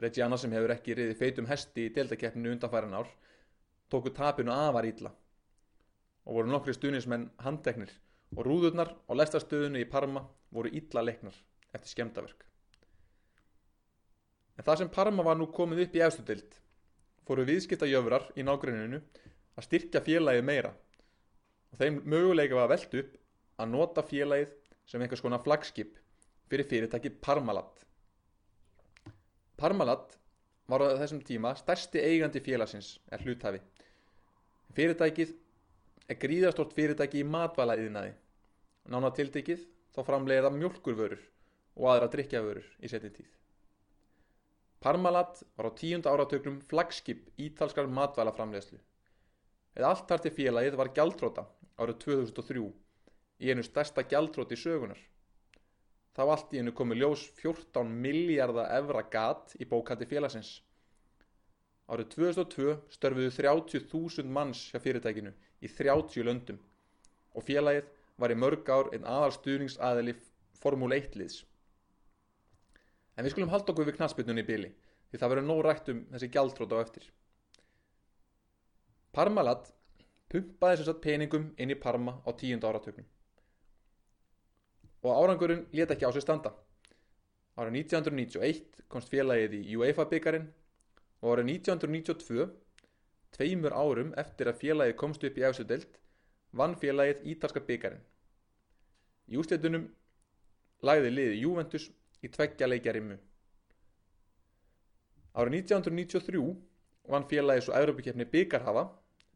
Reggiana 0.00 0.38
sem 0.40 0.52
hefur 0.56 0.74
ekki 0.74 0.96
riðið 0.96 1.18
feitum 1.20 1.48
hesti 1.48 1.86
í 1.86 1.92
deltakeppninu 1.94 2.52
undanfæran 2.54 2.96
ár, 2.98 3.08
tóku 3.90 4.12
tapinu 4.14 4.52
afar 4.54 4.88
ítla 4.88 5.12
og 6.26 6.36
voru 6.36 6.52
nokkri 6.52 6.74
stuðnismenn 6.76 7.30
handteknir 7.44 7.92
og 8.36 8.44
rúðurnar 8.46 8.92
á 9.08 9.12
lestastöðunu 9.16 9.80
í 9.80 9.88
Parma 9.90 10.24
voru 10.54 10.70
ítla 10.76 11.02
leiknar 11.02 11.36
eftir 11.72 11.94
skemdaverk. 11.94 12.44
En 14.58 14.66
það 14.66 14.82
sem 14.82 14.92
Parma 14.92 15.24
var 15.26 15.38
nú 15.40 15.48
komið 15.54 15.86
upp 15.86 15.96
í 15.96 16.04
efstudild 16.04 16.58
fóru 17.28 17.44
viðskiptajöfrar 17.48 18.30
í 18.36 18.44
nágruninu 18.46 19.00
að 19.56 19.66
styrkja 19.66 20.02
félagið 20.04 20.46
meira 20.46 20.72
og 21.70 21.82
þeim 21.82 22.00
möguleika 22.04 22.58
var 22.58 22.70
veld 22.72 22.96
upp 23.02 23.18
að 23.60 23.72
nota 23.74 24.04
félagið 24.06 24.54
sem 24.90 25.02
einhvers 25.02 25.22
konar 25.24 25.42
flagskip 25.44 25.98
fyrir 26.50 26.66
fyrirtæki 26.66 27.12
Parmalat. 27.22 27.84
Parmalat 29.60 30.16
var 30.70 30.82
á 30.86 30.98
þessum 31.02 31.20
tíma 31.26 31.52
stærsti 31.58 32.02
eigandi 32.02 32.42
félagsins 32.42 32.96
er 33.12 33.22
hluthafi. 33.22 33.60
Fyrirtækið 34.74 35.34
er 36.10 36.18
gríðastort 36.18 36.74
fyrirtæki 36.74 37.22
í 37.22 37.26
matvælaðiðnaði. 37.26 38.14
Nána 38.90 39.10
tildekið 39.14 39.66
þá 39.94 40.00
framleiða 40.06 40.50
mjölkurvörur 40.54 41.22
og 41.76 41.90
aðra 41.92 42.10
drikkjavörur 42.14 42.66
í 42.80 42.90
setjum 42.90 43.14
tíð. 43.18 43.30
Parmalat 44.80 45.42
var 45.56 45.68
á 45.68 45.72
tíunda 45.76 46.08
áratögnum 46.08 46.60
flagskip 46.64 47.26
ítalskar 47.36 47.88
matvælaframlegslu. 47.98 48.78
Eða 49.76 49.90
allt 49.92 50.06
þar 50.08 50.22
til 50.24 50.32
félagið 50.38 50.76
var 50.80 50.90
gjaldróta 50.96 51.44
árið 51.76 51.98
2003 52.04 52.62
í 53.44 53.50
einu 53.52 53.64
stærsta 53.66 54.06
gjaldróti 54.08 54.56
sögunar. 54.56 54.98
Þá 56.16 56.22
allt 56.24 56.54
í 56.56 56.62
einu 56.62 56.72
komi 56.76 56.96
ljós 56.96 57.26
14 57.42 57.92
miljardar 58.06 58.72
evra 58.78 59.04
gat 59.12 59.52
í 59.60 59.68
bókandi 59.68 60.08
félagsins. 60.08 60.54
Árið 61.90 62.10
2002 62.16 62.74
störfuðu 62.96 63.30
30.000 63.36 64.32
manns 64.38 64.64
hjá 64.72 64.80
fyrirtækinu 64.80 65.34
í 65.60 65.68
30 65.76 66.24
löndum 66.24 66.64
og 67.36 67.44
félagið 67.46 67.92
var 68.16 68.32
í 68.32 68.40
mörg 68.42 68.72
ár 68.72 68.90
einn 68.94 69.04
aðal 69.04 69.36
stuðningsaðili 69.36 70.16
Formule 70.60 70.96
1 71.04 71.20
liðs. 71.20 71.44
En 73.20 73.26
við 73.26 73.34
skulum 73.34 73.50
halda 73.52 73.74
okkur 73.74 73.84
við 73.84 73.98
knastbyrnunni 73.98 74.40
í 74.40 74.48
byli 74.48 74.68
því 75.10 75.18
það 75.20 75.30
verður 75.32 75.44
nóg 75.44 75.58
rætt 75.66 75.88
um 75.92 75.98
þessi 76.14 76.28
gjaldrót 76.32 76.70
á 76.72 76.76
eftir. 76.80 77.02
Parmalat 79.12 79.66
pumpaði 80.32 80.78
sem 80.78 80.88
sagt 80.88 81.02
peningum 81.04 81.50
inn 81.60 81.74
í 81.74 81.76
Parma 81.76 82.14
á 82.24 82.32
tíund 82.40 82.64
áratögnum. 82.64 83.04
Og 85.04 85.12
árangurinn 85.12 85.66
leta 85.76 85.98
ekki 85.98 86.08
á 86.08 86.12
sig 86.16 86.24
standa. 86.24 86.54
Árið 87.60 87.76
1991 87.82 88.80
komst 88.88 89.12
félagið 89.12 89.58
í 89.60 89.76
UEFA 89.76 90.08
byggarinn 90.08 90.48
og 91.20 91.34
árið 91.34 91.52
1992, 91.58 92.48
tveimur 93.36 93.76
árum 93.76 94.16
eftir 94.24 94.48
að 94.48 94.60
félagið 94.64 95.00
komst 95.04 95.28
upp 95.28 95.36
í 95.36 95.44
efsudelt, 95.44 96.00
vann 96.56 96.78
félagið 96.80 97.26
Ítalska 97.34 97.60
byggarinn. 97.68 98.00
Í 99.28 99.36
úsleitunum 99.44 99.90
lagði 100.80 101.12
liði 101.12 101.42
Juventus 101.44 101.90
í 102.24 102.28
tveggja 102.28 102.68
leikja 102.68 102.94
rimmu. 102.96 103.16
Árið 105.38 105.56
1993 105.60 106.42
vann 107.10 107.26
félagið 107.30 107.66
svo 107.66 107.76
Európa-kjefni 107.78 108.26
byggarhafa 108.32 108.86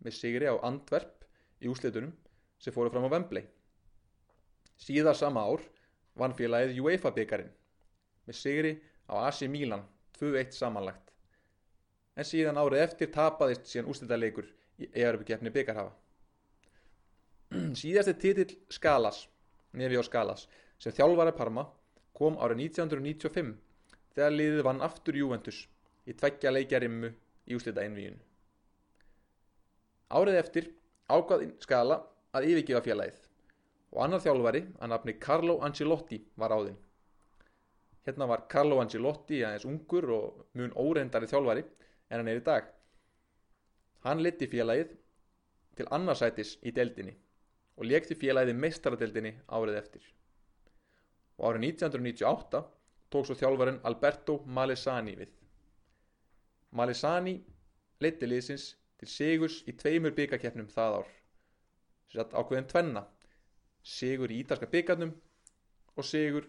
með 0.04 0.16
sigri 0.16 0.50
á 0.50 0.54
Antwerp 0.66 1.24
í 1.62 1.70
úsleitunum 1.70 2.12
sem 2.58 2.74
fóru 2.74 2.90
fram 2.92 3.06
á 3.06 3.12
Wembley. 3.14 3.46
Síðar 4.76 5.16
sama 5.18 5.44
ár 5.46 5.62
vann 6.18 6.34
félagið 6.36 6.80
UEFA 6.82 7.14
byggarinn 7.14 7.52
með 8.26 8.38
sigri 8.40 8.74
á 9.06 9.14
AC 9.28 9.46
Milan 9.50 9.84
2-1 10.18 10.54
samanlagt. 10.56 11.12
En 12.14 12.26
síðan 12.26 12.58
árið 12.60 12.84
eftir 12.84 13.10
tapaðist 13.14 13.66
síðan 13.70 13.90
úrslitaleikur 13.90 14.50
í 14.78 14.90
Európa-kjefni 14.90 15.50
byggarhafa. 15.54 15.94
Síðasti 17.80 18.14
titill 18.18 18.58
Skalas, 18.70 19.24
Nevi 19.78 19.98
og 19.98 20.06
Skalas, 20.06 20.46
sem 20.78 20.94
þjálfari 20.94 21.34
Parma 21.38 21.66
kom 22.14 22.38
árið 22.38 22.64
1995 22.68 23.54
þegar 24.14 24.36
liðið 24.38 24.64
vann 24.68 24.82
aftur 24.86 25.18
Juventus 25.18 25.64
í 26.06 26.14
tveggja 26.14 26.52
leikjarimmu 26.54 27.10
í 27.50 27.58
úslita 27.58 27.82
einvíinu. 27.82 28.20
Árið 30.14 30.38
eftir 30.38 30.70
ákvað 31.10 31.48
skala 31.64 32.00
að 32.34 32.50
yfirgefa 32.52 32.84
félagið 32.84 33.22
og 33.94 34.02
annar 34.04 34.22
þjálfari 34.22 34.62
að 34.78 34.92
nafni 34.92 35.16
Carlo 35.22 35.58
Ancelotti 35.66 36.20
var 36.40 36.54
áðinn. 36.54 36.78
Hérna 38.04 38.28
var 38.30 38.46
Carlo 38.52 38.80
Ancelotti 38.82 39.42
aðeins 39.42 39.66
ungur 39.68 40.10
og 40.14 40.40
mun 40.58 40.74
óreindari 40.76 41.30
þjálfari 41.30 41.64
en 41.64 42.18
hann 42.20 42.30
er 42.30 42.40
í 42.40 42.46
dag. 42.46 42.66
Hann 44.04 44.22
leti 44.22 44.50
félagið 44.50 44.92
til 45.78 45.88
annarsætis 45.90 46.58
í 46.62 46.74
deldinni 46.74 47.14
og 47.78 47.88
lekti 47.90 48.14
félagið 48.18 48.60
meistaradeldinni 48.60 49.32
árið 49.48 49.80
eftir. 49.80 50.04
Og 51.38 51.50
árið 51.50 51.66
1998 51.70 52.62
tók 53.10 53.26
svo 53.28 53.36
þjálfarin 53.38 53.80
Alberto 53.88 54.40
Malesani 54.46 55.14
við. 55.18 55.32
Malesani 56.74 57.36
leiti 58.02 58.28
liðsins 58.28 58.72
til 58.98 59.10
sigurs 59.10 59.60
í 59.70 59.74
tveimur 59.78 60.14
byggakeppnum 60.16 60.70
það 60.70 61.00
ár. 61.00 61.12
Sett 62.14 62.34
ákveðin 62.34 62.68
tvenna, 62.70 63.02
sigur 63.82 64.30
í 64.30 64.40
ítalska 64.42 64.68
byggarnum 64.70 65.14
og 65.94 66.06
sigur 66.06 66.46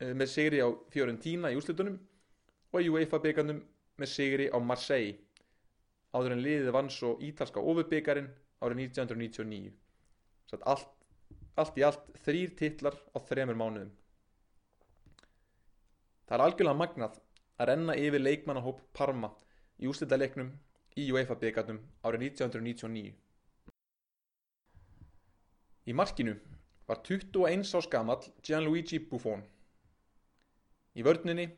með 0.00 0.30
sigri 0.30 0.62
á 0.62 0.68
Fiorentina 0.90 1.52
í 1.52 1.58
úslitunum 1.58 1.98
og 2.74 2.82
í 2.82 2.90
UEFA 2.90 3.20
byggarnum 3.22 3.60
með 4.00 4.10
sigri 4.10 4.48
á 4.50 4.58
Marseille 4.58 5.20
áður 6.14 6.36
en 6.36 6.42
liðið 6.44 6.74
vann 6.74 6.90
svo 6.90 7.14
ítalska 7.26 7.62
ofubyggarinn 7.62 8.30
árið 8.62 8.84
1999. 8.86 9.72
Sett 10.50 10.66
allt, 10.70 10.90
allt 11.60 11.78
í 11.78 11.84
allt 11.86 12.06
þrýr 12.24 12.54
titlar 12.58 12.96
á 13.14 13.18
þremur 13.28 13.58
mánuðum. 13.58 13.92
Það 16.24 16.36
er 16.36 16.44
algjörlega 16.46 16.80
magnað 16.80 17.18
að 17.60 17.68
renna 17.70 17.96
yfir 18.00 18.22
leikmannahóp 18.22 18.80
Parma 18.96 19.30
í 19.78 19.90
úslitaleiknum 19.90 20.50
í 20.98 21.10
UEFA 21.12 21.36
byggarnum 21.38 21.80
árið 22.06 22.26
1999. 22.30 23.12
Í 25.84 25.92
markinu 25.92 26.34
var 26.88 27.02
21 27.04 27.74
ás 27.76 27.88
gamall 27.92 28.24
Gianluigi 28.42 29.00
Buffon. 29.10 29.44
Í 30.96 31.02
vördninni 31.04 31.48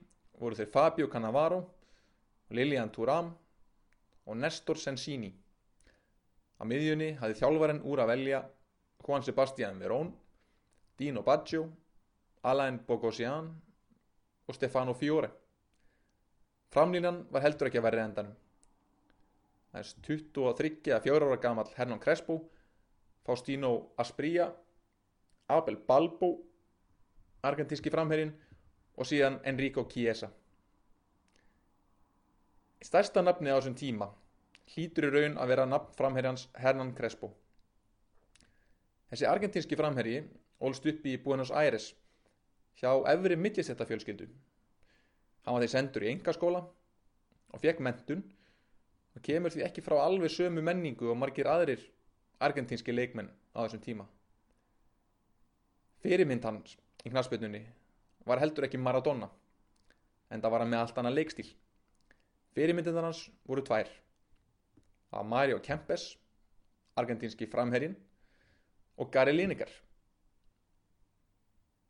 voru 0.41 0.59
þeir 0.59 0.73
Fabio 0.73 1.09
Cannavaro, 1.13 1.61
Lilian 2.51 2.91
Thuram 2.91 3.33
og 4.27 4.37
Nestor 4.37 4.81
Sensini. 4.81 5.31
Á 6.59 6.63
miðjunni 6.65 7.13
hafði 7.21 7.39
þjálfarinn 7.41 7.83
úr 7.85 8.03
að 8.03 8.13
velja 8.15 8.43
Juan 9.03 9.23
Sebastián 9.23 9.79
Verón, 9.79 10.15
Dino 10.99 11.23
Baggio, 11.23 11.69
Alain 12.43 12.79
Bogosian 12.87 13.51
og 14.47 14.55
Stefano 14.55 14.95
Fiore. 14.95 15.31
Framlínan 16.71 17.27
var 17.31 17.43
heldur 17.43 17.69
ekki 17.69 17.81
að 17.81 17.87
verða 17.89 18.07
endanum. 18.09 18.35
Þess 19.73 19.97
23 20.07 20.95
að 20.97 21.09
4 21.09 21.29
ára 21.29 21.39
gamall 21.41 21.73
Hernan 21.77 22.01
Crespo, 22.01 22.39
Faustino 23.27 23.93
Asprilla, 23.99 24.51
Abel 25.49 25.77
Balbo, 25.77 26.31
argentíski 27.43 27.91
framherrin 27.93 28.33
og 28.97 29.07
síðan 29.07 29.41
Enrico 29.45 29.85
Chiesa. 29.91 30.31
Stærsta 32.83 33.23
nafni 33.23 33.51
á 33.53 33.59
þessum 33.59 33.77
tíma 33.79 34.09
hlýtur 34.73 35.09
í 35.09 35.11
raun 35.15 35.37
að 35.41 35.51
vera 35.53 35.67
nafn 35.69 35.95
framherjans 35.99 36.49
Hernan 36.59 36.95
Crespo. 36.95 37.31
Þessi 39.11 39.27
argentínski 39.31 39.79
framherji 39.79 40.23
ólst 40.67 40.87
upp 40.91 41.05
í 41.07 41.15
Buenos 41.23 41.53
Aires 41.55 41.93
hjá 42.81 42.91
efri 43.13 43.37
millisetta 43.39 43.87
fjölskyldu. 43.87 44.27
Hann 45.47 45.55
var 45.55 45.63
því 45.63 45.69
sendur 45.71 46.05
í 46.07 46.11
engaskóla 46.11 46.63
og 47.55 47.63
fekk 47.63 47.83
mentun 47.87 48.25
og 49.15 49.23
kemur 49.29 49.55
því 49.55 49.63
ekki 49.69 49.85
frá 49.87 50.01
alveg 50.03 50.33
sömu 50.35 50.65
menningu 50.65 51.11
og 51.13 51.19
margir 51.21 51.49
aðrir 51.49 51.85
argentínski 52.43 52.93
leikmenn 52.93 53.31
á 53.55 53.63
þessum 53.63 53.85
tíma. 53.85 54.07
Fyrirmynd 56.03 56.45
hans 56.45 56.75
í 57.07 57.13
knarspöldunni 57.13 57.63
var 58.27 58.43
heldur 58.43 58.67
ekki 58.67 58.81
Maradona 58.83 59.31
en 60.35 60.43
það 60.43 60.53
var 60.53 60.65
hann 60.65 60.73
með 60.75 60.83
allt 60.83 60.99
annað 60.99 61.17
leikstíl. 61.21 61.47
Fyrirmyndin 62.59 62.99
hans 62.99 63.23
voru 63.47 63.63
tvær. 63.63 63.87
Það 65.07 65.21
var 65.21 65.31
Mario 65.31 65.63
Kempes, 65.63 66.17
argentínski 66.99 67.47
framherrin 67.47 67.95
og 68.97 69.11
Gary 69.13 69.35
Lineker. 69.35 69.71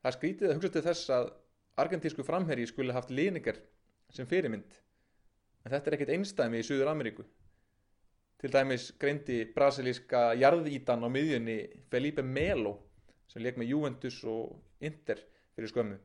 Það 0.03 0.17
skrítið 0.17 0.51
að 0.51 0.59
hugsa 0.59 0.73
til 0.75 0.85
þess 0.87 1.13
að 1.17 1.31
argentísku 1.83 2.25
framherji 2.27 2.69
skulle 2.71 2.95
haft 2.97 3.11
Lineker 3.11 3.59
sem 4.15 4.29
fyrirmynd 4.31 4.77
en 5.67 5.73
þetta 5.73 5.91
er 5.91 5.97
ekkert 5.97 6.15
einstæmi 6.15 6.61
í 6.63 6.67
Suður 6.67 6.93
Ameríku. 6.93 7.25
Til 8.39 8.53
dæmis 8.53 8.91
greindi 9.01 9.41
brasilíska 9.55 10.29
jarðítan 10.39 11.03
á 11.03 11.09
miðjunni 11.11 11.57
Felipe 11.91 12.23
Melo 12.23 12.77
sem 13.33 13.43
leik 13.43 13.59
með 13.59 13.73
Juventus 13.73 14.21
og 14.29 14.55
Inter 14.85 15.23
fyrir 15.57 15.73
skömmu. 15.73 15.99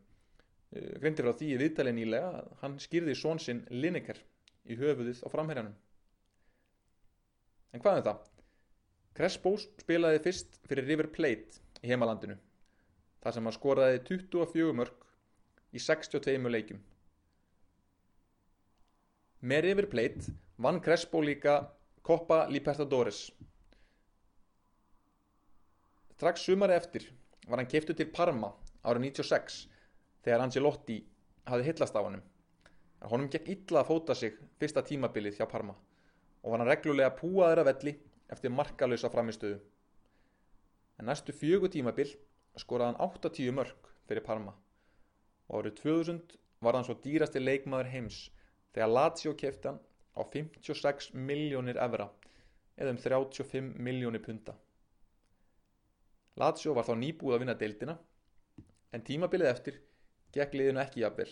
Greindi 0.72 1.26
frá 1.26 1.34
því 1.36 1.52
í 1.52 1.60
viðtalið 1.60 1.98
nýlega 1.98 2.34
að 2.40 2.52
hann 2.64 2.80
skýrði 2.82 3.18
svonsinn 3.20 3.66
Lineker 3.70 4.22
í 4.66 4.78
höfuðið 4.80 5.22
á 5.22 5.28
framherjanum. 5.30 5.76
En 7.72 7.84
hvað 7.84 8.00
er 8.00 8.08
það? 8.08 8.31
Crespo 9.18 9.58
spilaði 9.60 10.22
fyrst 10.24 10.56
fyrir 10.70 10.88
River 10.88 11.10
Plate 11.12 11.60
í 11.84 11.90
heimalandinu 11.92 12.38
þar 13.22 13.36
sem 13.36 13.48
hann 13.48 13.56
skoraði 13.56 13.98
24 14.08 14.76
mörg 14.78 15.02
í 15.76 15.82
62 15.84 16.52
leikjum. 16.56 16.80
Með 19.52 19.64
River 19.66 19.88
Plate 19.92 20.34
vann 20.64 20.80
Crespo 20.86 21.22
líka 21.26 21.58
Copa 22.08 22.46
Libertadores. 22.50 23.20
Strax 26.16 26.46
sumari 26.46 26.78
eftir 26.78 27.08
var 27.50 27.60
hann 27.60 27.70
keiftu 27.70 27.96
til 27.98 28.08
Parma 28.16 28.54
árið 28.86 29.10
96 29.10 29.58
þegar 30.24 30.46
Angelotti 30.46 31.02
hafði 31.50 31.68
hillast 31.68 31.98
á 31.98 32.02
hannum. 32.02 32.24
Honum 33.12 33.28
gekk 33.34 33.50
illa 33.58 33.82
að 33.82 33.90
fóta 33.90 34.16
sig 34.16 34.40
fyrsta 34.62 34.86
tímabilið 34.88 35.42
hjá 35.42 35.50
Parma 35.52 35.76
og 35.76 36.54
var 36.54 36.62
hann 36.62 36.72
reglulega 36.72 37.12
púaður 37.18 37.64
að 37.64 37.70
velli 37.72 37.96
eftir 38.32 38.54
markalösa 38.54 39.10
framistöðu. 39.12 39.60
En 41.00 41.08
næstu 41.10 41.34
fjögur 41.36 41.72
tímabil 41.74 42.12
skoraði 42.60 42.94
hann 42.94 43.04
80 43.08 43.56
mörg 43.58 43.92
fyrir 44.08 44.26
Parma 44.26 44.54
og 45.52 45.62
árið 45.62 45.80
2000 45.82 46.38
var 46.64 46.78
hann 46.78 46.86
svo 46.88 46.96
dýrasti 47.04 47.42
leikmaður 47.42 47.90
heims 47.92 48.20
þegar 48.76 48.94
Lazio 48.96 49.34
kefti 49.36 49.72
hann 49.72 49.80
á 50.16 50.22
56 50.24 51.12
miljónir 51.16 51.80
evra 51.86 52.08
eða 52.78 52.94
um 52.96 53.00
35 53.04 53.74
miljónir 53.88 54.24
punta. 54.24 54.56
Lazio 56.40 56.76
var 56.76 56.88
þá 56.88 56.96
nýbúið 57.02 57.36
að 57.36 57.44
vinna 57.44 57.58
deildina 57.60 57.98
en 58.96 59.04
tímabilið 59.08 59.52
eftir 59.52 59.80
gekk 60.36 60.56
liðinu 60.56 60.84
ekki 60.84 61.04
jafnvel. 61.04 61.32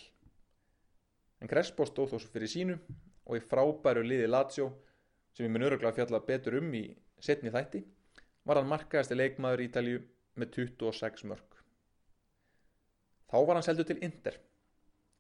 En 1.40 1.48
Crespo 1.48 1.88
stóð 1.88 2.14
þó 2.14 2.18
svo 2.20 2.34
fyrir 2.34 2.52
sínu 2.52 2.76
og 3.26 3.38
í 3.40 3.44
frábæru 3.52 4.04
liði 4.04 4.28
Lazio 4.28 4.74
sem 5.34 5.46
ég 5.46 5.54
mun 5.54 5.66
öruglega 5.68 5.96
fjalla 5.98 6.22
betur 6.26 6.60
um 6.60 6.74
í 6.76 6.84
setni 7.24 7.52
þætti 7.54 7.84
var 8.48 8.60
hann 8.60 8.72
markaðasti 8.72 9.18
leikmaður 9.18 9.64
í 9.64 9.68
Ítalju 9.70 10.02
með 10.40 10.54
26 10.56 11.26
mörg. 11.30 11.60
Þá 13.30 13.38
var 13.46 13.60
hann 13.60 13.66
seldu 13.68 13.86
til 13.86 14.00
Inter 14.06 14.40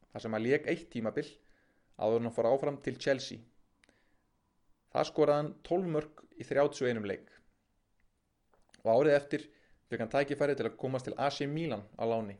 þar 0.10 0.24
sem 0.24 0.36
hann 0.36 0.45
leik 0.45 0.67
eitt 0.72 0.89
tímabil 0.93 1.28
áður 2.00 2.24
hann 2.24 2.36
fór 2.36 2.50
áfram 2.50 2.80
til 2.86 2.98
Chelsea. 2.98 3.43
Það 4.89 5.10
skoraði 5.12 5.43
hann 5.43 5.52
12 5.67 5.93
mörg 5.95 6.24
í 6.39 6.48
31 6.48 7.06
leik 7.12 7.30
og 8.80 8.91
árið 8.95 9.17
eftir 9.19 9.45
fekk 9.89 10.06
hann 10.06 10.13
tækifæri 10.13 10.56
til 10.58 10.69
að 10.69 10.80
komast 10.82 11.10
til 11.10 11.17
AC 11.17 11.43
Milan 11.50 11.86
á 12.00 12.04
láni. 12.10 12.38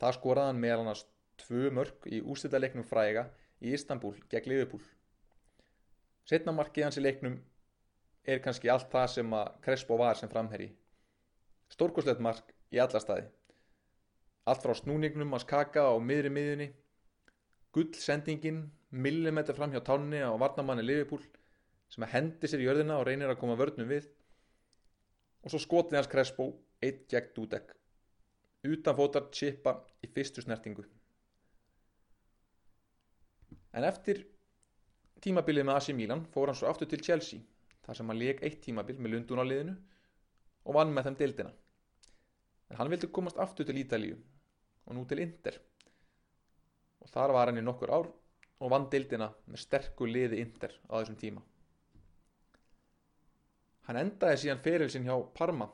Það 0.00 0.18
skoraði 0.18 0.52
hann 0.52 0.62
meðal 0.64 0.82
annars 0.84 1.06
tvö 1.42 1.70
mörg 1.78 2.08
í 2.10 2.22
ústættaleiknum 2.24 2.86
fræga 2.88 3.28
í 3.60 3.74
Istanbul 3.76 4.14
gegn 4.32 4.50
Liverpool. 4.50 4.82
Setna 6.26 6.52
markið 6.52 6.88
hans 6.88 6.98
í 6.98 7.04
leiknum 7.04 7.36
er 8.26 8.40
kannski 8.42 8.70
allt 8.72 8.90
það 8.90 9.06
sem 9.12 9.34
að 9.38 9.52
Crespo 9.62 9.98
var 10.00 10.18
sem 10.18 10.30
framherri. 10.30 10.72
Stórkoslegt 11.70 12.22
mark 12.22 12.50
í 12.74 12.80
alla 12.82 13.02
staði. 13.02 13.28
Allt 14.46 14.62
frá 14.62 14.74
snúningnum 14.78 15.34
að 15.34 15.44
skaka 15.46 15.86
á 15.86 15.94
miðri 16.02 16.30
miðunni, 16.34 16.68
gullsendingin, 17.74 18.60
millimetr 18.90 19.54
fram 19.54 19.72
hjá 19.74 19.82
tánni 19.86 20.22
á 20.22 20.30
varnamanni 20.38 20.84
Liverpool 20.86 21.22
sem 21.90 22.02
að 22.06 22.14
hendi 22.14 22.50
sér 22.50 22.62
í 22.62 22.68
jörðina 22.68 22.98
og 22.98 23.06
reynir 23.06 23.30
að 23.30 23.40
koma 23.40 23.58
vörnum 23.58 23.90
við 23.90 24.06
og 25.42 25.52
svo 25.52 25.62
skotið 25.62 26.00
hans 26.00 26.10
Crespo 26.10 26.50
eitt 26.82 27.06
gegn 27.10 27.34
Dudek 27.34 27.74
utan 28.66 28.96
fótar 28.98 29.28
chipa 29.30 29.76
í 30.02 30.08
fyrstu 30.10 30.42
snertingu. 30.42 30.82
En 33.76 33.84
eftir 33.86 34.24
tímabilið 35.26 35.66
með 35.66 35.80
AC 35.80 35.94
Milan 35.98 36.24
fór 36.30 36.52
hann 36.52 36.58
svo 36.58 36.70
aftur 36.70 36.88
til 36.90 37.02
Chelsea 37.02 37.42
þar 37.86 37.98
sem 37.98 38.10
hann 38.10 38.20
leik 38.20 38.42
eitt 38.46 38.60
tímabil 38.62 38.98
með 39.00 39.14
Lundun 39.14 39.42
á 39.42 39.44
liðinu 39.46 39.74
og 40.66 40.76
vann 40.76 40.92
með 40.94 41.08
þeim 41.08 41.18
deildina. 41.22 41.52
En 42.70 42.78
hann 42.80 42.90
vildi 42.90 43.10
komast 43.14 43.38
aftur 43.42 43.66
til 43.66 43.78
Ítalíu 43.82 44.16
og 44.86 44.94
nú 44.94 45.04
til 45.10 45.22
Inter 45.22 45.58
og 47.02 47.10
þar 47.10 47.34
var 47.36 47.50
hann 47.50 47.60
í 47.60 47.66
nokkur 47.66 47.94
ár 47.94 48.08
og 48.10 48.72
vann 48.72 48.88
deildina 48.90 49.28
með 49.46 49.62
sterku 49.62 50.08
liði 50.08 50.40
Inter 50.42 50.74
á 50.90 50.94
þessum 50.98 51.18
tíma. 51.20 51.42
Hann 53.86 54.00
endaði 54.00 54.42
síðan 54.42 54.62
ferilsinn 54.64 55.06
hjá 55.06 55.14
Parma, 55.38 55.68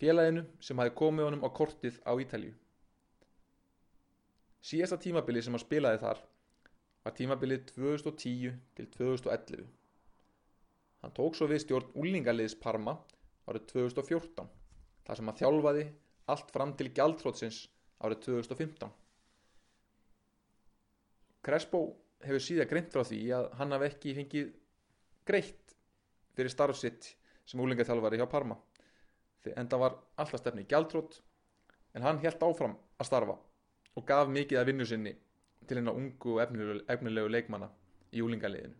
félaginu 0.00 0.46
sem 0.64 0.78
hafi 0.80 0.94
komið 0.96 1.28
honum 1.28 1.44
á 1.44 1.48
kortið 1.52 2.00
á 2.08 2.12
Ítalíu. 2.16 2.54
Síðasta 4.64 4.96
tímabili 5.00 5.42
sem 5.44 5.52
hann 5.52 5.64
spilaði 5.64 6.00
þar 6.04 6.22
var 7.04 7.14
tímabilið 7.16 7.66
2010 7.72 8.54
til 8.76 8.90
2011. 8.96 9.66
Hann 11.02 11.14
tók 11.14 11.36
svo 11.38 11.46
við 11.50 11.62
stjórn 11.64 11.92
úlingaliðs 11.98 12.56
Parma 12.58 12.96
árið 13.48 13.68
2014 13.72 14.48
þar 15.06 15.20
sem 15.20 15.30
hann 15.30 15.38
þjálfaði 15.40 15.84
allt 16.32 16.50
fram 16.52 16.74
til 16.76 16.90
gjaldtrótsins 16.96 17.60
árið 18.04 18.24
2015. 18.26 18.90
Crespo 21.46 21.82
hefur 22.24 22.42
síðan 22.42 22.70
greint 22.70 22.90
frá 22.92 23.04
því 23.06 23.20
að 23.36 23.46
hann 23.60 23.74
hafi 23.76 23.88
ekki 23.92 24.16
fengið 24.18 24.50
greitt 25.28 25.76
fyrir 26.34 26.52
starfsitt 26.52 27.12
sem 27.48 27.62
úlingaþjálfari 27.62 28.18
hjá 28.20 28.26
Parma 28.30 28.58
en 29.48 29.68
það 29.70 29.80
var 29.80 29.94
alltaf 30.20 30.42
stefni 30.42 30.66
gjaldtrót 30.68 31.20
en 31.96 32.04
hann 32.04 32.18
held 32.20 32.42
áfram 32.44 32.74
að 32.98 33.08
starfa 33.08 33.36
og 33.96 34.06
gaf 34.06 34.28
mikið 34.28 34.60
af 34.60 34.66
vinnu 34.68 34.86
sinni 34.86 35.14
til 35.66 35.80
hennar 35.80 35.96
ungu 35.98 36.34
og 36.36 36.42
efnilegu, 36.44 36.82
efnilegu 36.88 37.32
leikmanna 37.32 37.68
í 38.12 38.22
úlingaliðinu. 38.24 38.76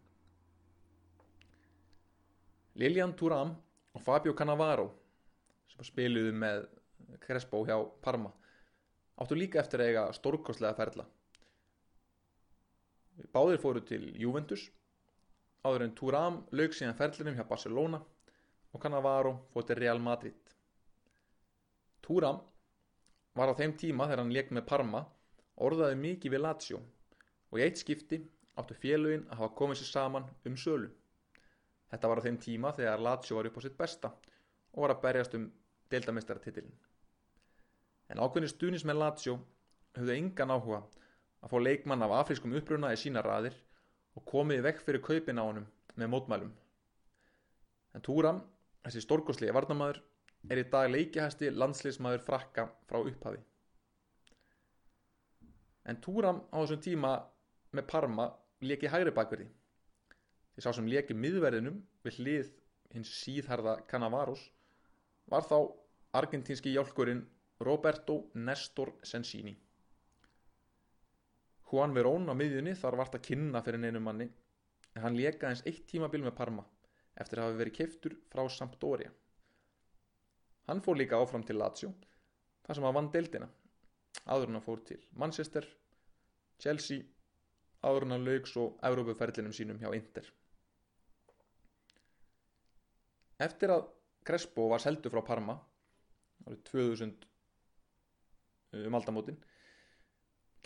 Lilian 2.78 3.14
Thuram 3.18 3.56
og 3.94 4.02
Fabio 4.02 4.34
Cannavaro 4.38 4.88
sem 5.72 5.86
spiluðu 5.88 6.34
með 6.38 6.66
Crespo 7.24 7.64
hjá 7.66 7.76
Parma 8.04 8.30
áttu 9.18 9.34
líka 9.34 9.58
eftir 9.62 9.82
að 9.82 9.90
eiga 9.90 10.04
stórkostlega 10.14 10.76
ferla. 10.78 11.06
Báðir 13.34 13.58
fóru 13.58 13.82
til 13.82 14.12
Juventus 14.14 14.68
áður 15.66 15.88
en 15.88 15.94
Thuram 15.98 16.36
laug 16.54 16.76
síðan 16.76 16.96
ferlinum 16.98 17.34
hjá 17.34 17.46
Barcelona 17.48 17.98
og 18.72 18.82
Cannavaro 18.82 19.34
fór 19.52 19.66
til 19.66 19.80
Real 19.80 19.98
Madrid. 19.98 20.38
Thuram 22.04 22.38
var 23.34 23.50
á 23.50 23.58
þeim 23.58 23.74
tíma 23.80 24.06
þegar 24.06 24.22
hann 24.22 24.34
leik 24.34 24.54
með 24.54 24.68
Parma 24.70 25.02
orðaði 25.64 25.98
mikið 26.00 26.34
við 26.34 26.44
Lazio 26.44 26.80
og 27.50 27.60
í 27.60 27.64
eitt 27.64 27.80
skipti 27.80 28.20
áttu 28.58 28.76
félögin 28.78 29.26
að 29.28 29.40
hafa 29.40 29.56
komið 29.60 29.80
sér 29.80 29.90
saman 29.92 30.26
um 30.46 30.56
sölu. 30.58 30.90
Þetta 31.88 32.10
var 32.10 32.20
á 32.20 32.24
þeim 32.26 32.38
tíma 32.42 32.72
þegar 32.76 33.04
Lazio 33.04 33.38
var 33.38 33.48
upp 33.48 33.58
á 33.58 33.64
sitt 33.64 33.78
besta 33.78 34.12
og 34.74 34.84
var 34.84 34.94
að 34.94 35.02
berjast 35.06 35.36
um 35.38 35.48
deildamestaratitilin. 35.92 36.74
En 38.08 38.20
ákveðni 38.22 38.50
stuðnis 38.50 38.84
með 38.88 39.00
Lazio 39.02 39.38
höfðu 39.96 40.14
engan 40.16 40.52
áhuga 40.54 40.82
að 41.42 41.52
fá 41.52 41.58
leikmann 41.62 42.04
af 42.04 42.14
afrískum 42.20 42.54
uppruna 42.58 42.92
í 42.92 43.00
sína 43.00 43.22
raðir 43.24 43.56
og 44.18 44.24
komiði 44.28 44.64
vekk 44.66 44.84
fyrir 44.84 45.04
kaupin 45.04 45.40
á 45.40 45.44
honum 45.44 45.66
með 45.98 46.12
mótmælum. 46.14 46.52
En 47.94 48.04
Túram, 48.04 48.42
þessi 48.84 49.04
stórkoslega 49.04 49.54
varnamæður, 49.56 50.02
er 50.50 50.60
í 50.62 50.66
dag 50.72 50.90
leikihæsti 50.92 51.50
landsliðsmaður 51.54 52.24
frakka 52.26 52.68
frá 52.88 53.00
upphafi. 53.00 53.40
En 55.88 56.00
Túram 56.04 56.42
á 56.52 56.56
þessum 56.60 56.82
tíma 56.84 57.12
með 57.72 57.86
Parma 57.88 58.28
leki 58.60 58.90
hægri 58.92 59.14
bakverði. 59.16 59.48
Því 60.54 60.64
sá 60.64 60.72
sem 60.76 60.88
leki 60.90 61.16
miðverðinum 61.16 61.78
við 62.04 62.18
hlið 62.20 62.50
hins 62.94 63.12
síðharða 63.22 63.78
Cannavaros 63.90 64.42
var 65.32 65.46
þá 65.48 65.58
argentínski 66.20 66.72
hjálkurinn 66.74 67.24
Roberto 67.64 68.18
Nestor 68.34 68.92
Sensini. 69.02 69.54
Juan 71.68 71.92
Verón 71.96 72.30
á 72.32 72.34
miðjunni 72.38 72.72
þar 72.80 72.96
vart 73.02 73.16
að 73.18 73.26
kynna 73.28 73.62
fyrir 73.64 73.82
neinum 73.82 74.06
manni 74.08 74.28
en 74.94 75.02
hann 75.04 75.18
leka 75.18 75.50
eins 75.50 75.64
eitt 75.68 75.84
tímabil 75.90 76.22
með 76.24 76.36
Parma 76.38 76.64
eftir 77.20 77.40
að 77.40 77.48
hafa 77.48 77.58
verið 77.60 77.76
keiftur 77.80 78.14
frá 78.32 78.44
Sampdoria. 78.48 79.10
Hann 80.68 80.80
fór 80.84 80.96
líka 81.00 81.18
áfram 81.20 81.44
til 81.44 81.58
Lazio 81.58 81.92
þar 82.64 82.78
sem 82.78 82.86
hann 82.88 82.96
vann 82.96 83.10
deildina. 83.12 83.48
Áður 84.28 84.52
hann 84.52 84.64
fór 84.64 84.82
til 84.88 84.98
Manchester, 85.22 85.66
Chelsea, 86.62 87.04
áður 87.82 88.08
hann 88.10 88.24
laugs 88.26 88.56
og 88.60 88.78
Európuferlinum 88.84 89.54
sínum 89.56 89.78
hjá 89.80 89.92
Inter. 89.96 90.26
Eftir 93.38 93.70
að 93.70 93.86
Crespo 94.26 94.66
var 94.72 94.82
seldu 94.82 95.10
frá 95.12 95.22
Parma 95.24 95.54
árið 96.48 96.64
2000 96.70 97.28
um 98.88 98.96
aldamótin 98.98 99.38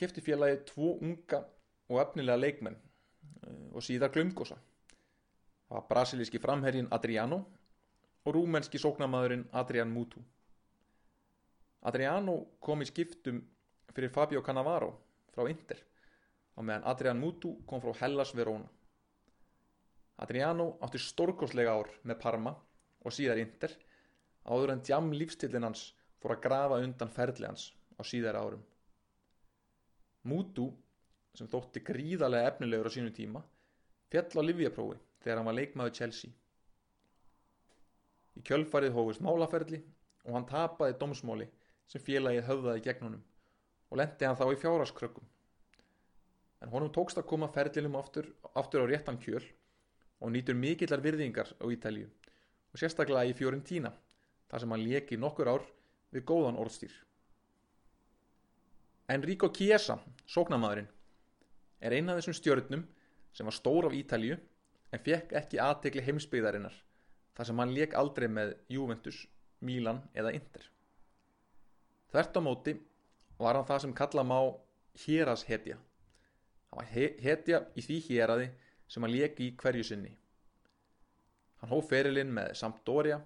kefti 0.00 0.22
félagi 0.24 0.62
tvo 0.72 0.94
unga 1.06 1.42
og 1.92 2.00
efnilega 2.02 2.40
leikmenn 2.40 2.78
og 3.72 3.84
síðar 3.86 4.12
glömgosa 4.14 4.56
það 4.56 5.76
var 5.76 5.86
brasilíski 5.92 6.40
framherjin 6.42 6.88
Adriano 6.96 7.38
og 8.24 8.34
rúmenski 8.36 8.80
sóknamaðurinn 8.82 9.46
Adrian 9.62 9.92
Mutu 9.94 10.22
Adriano 11.88 12.36
kom 12.60 12.82
í 12.82 12.88
skiptum 12.88 13.40
fyrir 13.92 14.12
Fabio 14.14 14.42
Cannavaro 14.42 14.92
frá 15.34 15.48
Inter 15.50 15.80
á 16.54 16.60
meðan 16.62 16.86
Adrian 16.92 17.20
Mutu 17.20 17.56
kom 17.66 17.82
frá 17.82 17.92
Hellas 18.02 18.34
Verona 18.36 18.68
Adriano 20.22 20.76
átti 20.84 21.00
stórkoslega 21.02 21.72
ár 21.74 21.88
með 22.06 22.20
Parma 22.22 22.52
og 23.02 23.14
síðar 23.14 23.40
Inter 23.42 23.74
áður 24.46 24.74
en 24.74 24.82
djam 24.86 25.10
lífstillin 25.14 25.66
hans 25.66 25.88
fór 26.22 26.36
að 26.36 26.44
grafa 26.44 26.78
undan 26.84 27.10
ferli 27.10 27.48
hans 27.48 27.70
á 27.98 28.02
síðar 28.06 28.38
árum. 28.38 28.62
Mútu, 30.28 30.68
sem 31.34 31.48
þótti 31.50 31.82
gríðarlega 31.86 32.52
efnilegur 32.52 32.90
á 32.90 32.94
sínum 32.94 33.14
tíma, 33.16 33.42
fjall 34.12 34.38
á 34.38 34.42
Livjaprófi 34.46 35.00
þegar 35.24 35.40
hann 35.40 35.48
var 35.50 35.58
leikmaður 35.58 35.96
Chelsea. 35.98 36.30
Í 38.38 38.44
kjölfarið 38.46 38.94
hófist 38.96 39.24
málaferli 39.24 39.82
og 40.28 40.36
hann 40.36 40.48
tapaði 40.48 40.98
domsmóli 41.00 41.48
sem 41.90 42.02
félagið 42.02 42.48
höfðaði 42.48 42.84
gegn 42.86 43.06
honum 43.08 43.24
og 43.92 44.00
lendi 44.00 44.24
hann 44.26 44.38
þá 44.38 44.46
í 44.48 44.60
fjáraskrökkum. 44.60 45.26
En 46.62 46.70
honum 46.72 46.92
tókst 46.94 47.18
að 47.20 47.28
koma 47.28 47.50
ferlinum 47.52 47.98
aftur, 47.98 48.30
aftur 48.54 48.84
á 48.84 48.90
réttan 48.90 49.18
kjöl 49.20 49.42
og 50.22 50.32
nýtur 50.32 50.56
mikillar 50.56 51.02
virðingar 51.04 51.50
á 51.58 51.66
Ítalju 51.74 52.08
og 52.72 52.80
sérstaklega 52.80 53.28
í 53.28 53.36
Fiorentína 53.36 53.92
þar 54.48 54.62
sem 54.62 54.74
hann 54.74 54.84
leki 54.86 55.18
nokkur 55.20 55.50
ár 55.50 55.66
við 56.14 56.24
góðan 56.28 56.60
orðstýr. 56.60 56.94
Enrico 59.12 59.50
Chiesa, 59.52 59.98
sóknamaðurinn, 60.30 60.88
er 61.82 61.96
eina 61.96 62.14
af 62.14 62.22
þessum 62.22 62.38
stjörnum 62.38 62.86
sem 63.34 63.48
var 63.48 63.56
stór 63.56 63.88
af 63.90 63.96
Ítalju 63.98 64.38
en 64.92 65.04
fekk 65.04 65.34
ekki 65.40 65.60
aðtegli 65.60 66.04
heimsbyggðarinnar 66.06 66.76
þar 67.36 67.48
sem 67.48 67.62
hann 67.62 67.74
lek 67.76 67.96
aldrei 67.98 68.28
með 68.28 68.54
Juventus, 68.72 69.24
Milan 69.60 70.02
eða 70.14 70.32
Inter. 70.36 70.71
Þvert 72.12 72.36
á 72.36 72.40
móti 72.44 72.74
var 73.40 73.56
hann 73.56 73.68
það 73.68 73.84
sem 73.86 73.94
kalla 73.96 74.22
má 74.28 74.38
héras 75.06 75.46
hetja. 75.48 75.78
Hann 76.68 76.82
var 76.82 76.90
hetja 77.24 77.62
í 77.72 77.84
því 77.86 78.00
héraði 78.08 78.50
sem 78.92 79.04
hann 79.04 79.14
leki 79.14 79.48
í 79.48 79.54
hverju 79.56 79.86
sinni. 79.88 80.12
Hann 81.62 81.72
hóf 81.72 81.88
ferilinn 81.88 82.34
með 82.36 82.52
Sampdoria, 82.58 83.16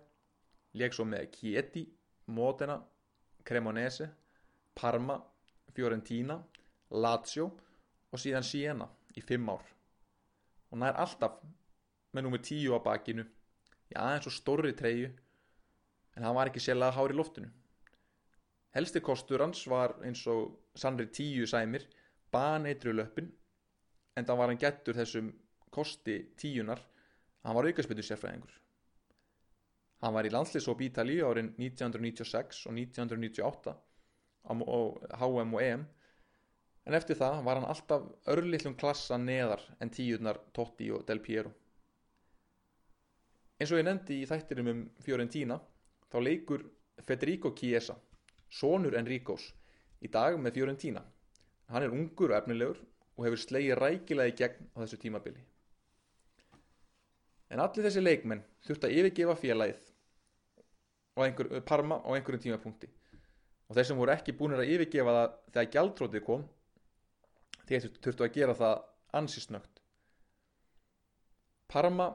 leik 0.78 0.94
svo 0.94 1.06
með 1.08 1.30
Chieti, 1.34 1.82
Modena, 2.30 2.76
Cremonese, 3.46 4.10
Parma, 4.76 5.18
Fiorentina, 5.74 6.38
Lazio 6.90 7.50
og 8.12 8.22
síðan 8.22 8.46
Siena 8.46 8.86
í 9.16 9.22
fimm 9.24 9.50
ár. 9.50 9.64
Og 10.70 10.78
nær 10.78 10.98
alltaf 11.02 11.40
með 12.12 12.26
nummer 12.26 12.42
tíu 12.44 12.76
á 12.76 12.80
bakinu, 12.84 13.26
í 13.90 13.98
aðeins 13.98 14.30
og 14.30 14.34
stórri 14.36 14.74
treyju, 14.78 15.10
en 16.14 16.24
hann 16.26 16.36
var 16.36 16.52
ekki 16.52 16.62
sérlega 16.62 16.94
hár 16.94 17.12
í 17.12 17.16
loftinu. 17.16 17.50
Helsti 18.76 19.00
kostur 19.00 19.40
hans 19.40 19.62
var 19.72 19.96
eins 20.04 20.26
og 20.28 20.76
sannri 20.76 21.08
tíu 21.08 21.46
sæmir, 21.48 21.86
baneitru 22.32 22.92
löppin, 22.92 23.30
en 24.16 24.26
það 24.28 24.38
var 24.40 24.52
hann 24.52 24.60
gettur 24.60 24.98
þessum 24.98 25.32
kosti 25.72 26.18
tíunar 26.36 26.82
hann 27.46 27.56
var 27.56 27.68
aukarspildu 27.68 28.04
sérfræðingur. 28.04 28.54
Hann 30.02 30.14
var 30.16 30.26
í 30.28 30.32
landslýsóp 30.34 30.82
Ítalíu 30.84 31.24
árin 31.28 31.52
1996 31.56 32.66
og 32.68 32.74
1998 32.76 33.76
á 34.46 34.52
HM 35.20 35.54
og 35.54 35.62
EM 35.62 35.84
en 36.86 36.96
eftir 36.98 37.18
það 37.18 37.38
var 37.46 37.60
hann 37.60 37.68
alltaf 37.70 38.04
örlillum 38.30 38.76
klassa 38.78 39.18
neðar 39.18 39.62
en 39.80 39.90
tíunar 39.90 40.40
Totti 40.54 40.90
og 40.94 41.06
Del 41.08 41.22
Piero. 41.22 41.52
Eins 43.56 43.72
og 43.72 43.80
ég 43.80 43.86
nefndi 43.88 44.20
í 44.20 44.28
þættinum 44.28 44.72
um 44.72 44.82
Fiorentína 45.02 45.56
þá 46.12 46.18
leikur 46.22 46.66
Federico 47.06 47.54
Chiesa, 47.56 47.96
sonur 48.52 48.96
Enricos, 48.98 49.50
í 50.00 50.08
dag 50.12 50.38
með 50.40 50.58
Fiorentína. 50.60 51.02
Hann 51.72 51.82
er 51.82 51.94
ungur 51.94 52.32
og 52.32 52.38
efnilegur 52.38 52.80
og 53.16 53.26
hefur 53.26 53.42
slegið 53.42 53.78
rækilega 53.80 54.32
í 54.32 54.36
gegn 54.38 54.68
á 54.74 54.76
þessu 54.82 55.00
tímabili. 55.02 55.42
En 57.50 57.62
allir 57.62 57.86
þessi 57.86 58.02
leikmenn 58.02 58.44
þurft 58.66 58.86
að 58.86 58.96
yfirgefa 58.98 59.36
félagið 59.38 59.86
og 61.16 61.24
einhver, 61.24 61.50
Parma 61.64 62.00
á 62.02 62.10
einhverjum 62.12 62.42
tímapunkti 62.42 62.90
og 63.66 63.76
þeir 63.76 63.88
sem 63.88 63.98
voru 63.98 64.12
ekki 64.14 64.34
búinir 64.36 64.62
að 64.62 64.72
yfirgefa 64.74 65.14
það 65.16 65.36
þegar 65.54 65.72
gjaldrótið 65.76 66.24
kom 66.26 66.44
þeir 67.66 67.88
þurftu 68.04 68.26
að 68.26 68.34
gera 68.36 68.56
það 68.58 68.76
ansisnögt 69.20 69.80
Parma 71.72 72.10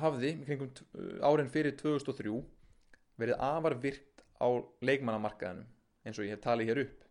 hafði 0.00 0.34
kringum 0.46 1.24
árin 1.26 1.50
fyrir 1.52 1.76
2003 1.80 2.36
verið 3.20 3.42
afar 3.44 3.76
virt 3.82 4.06
á 4.40 4.48
leikmannamarkaðinum 4.84 5.68
eins 6.04 6.18
og 6.18 6.26
ég 6.26 6.34
hef 6.34 6.42
talið 6.44 6.70
hér 6.72 6.82
upp. 6.84 7.04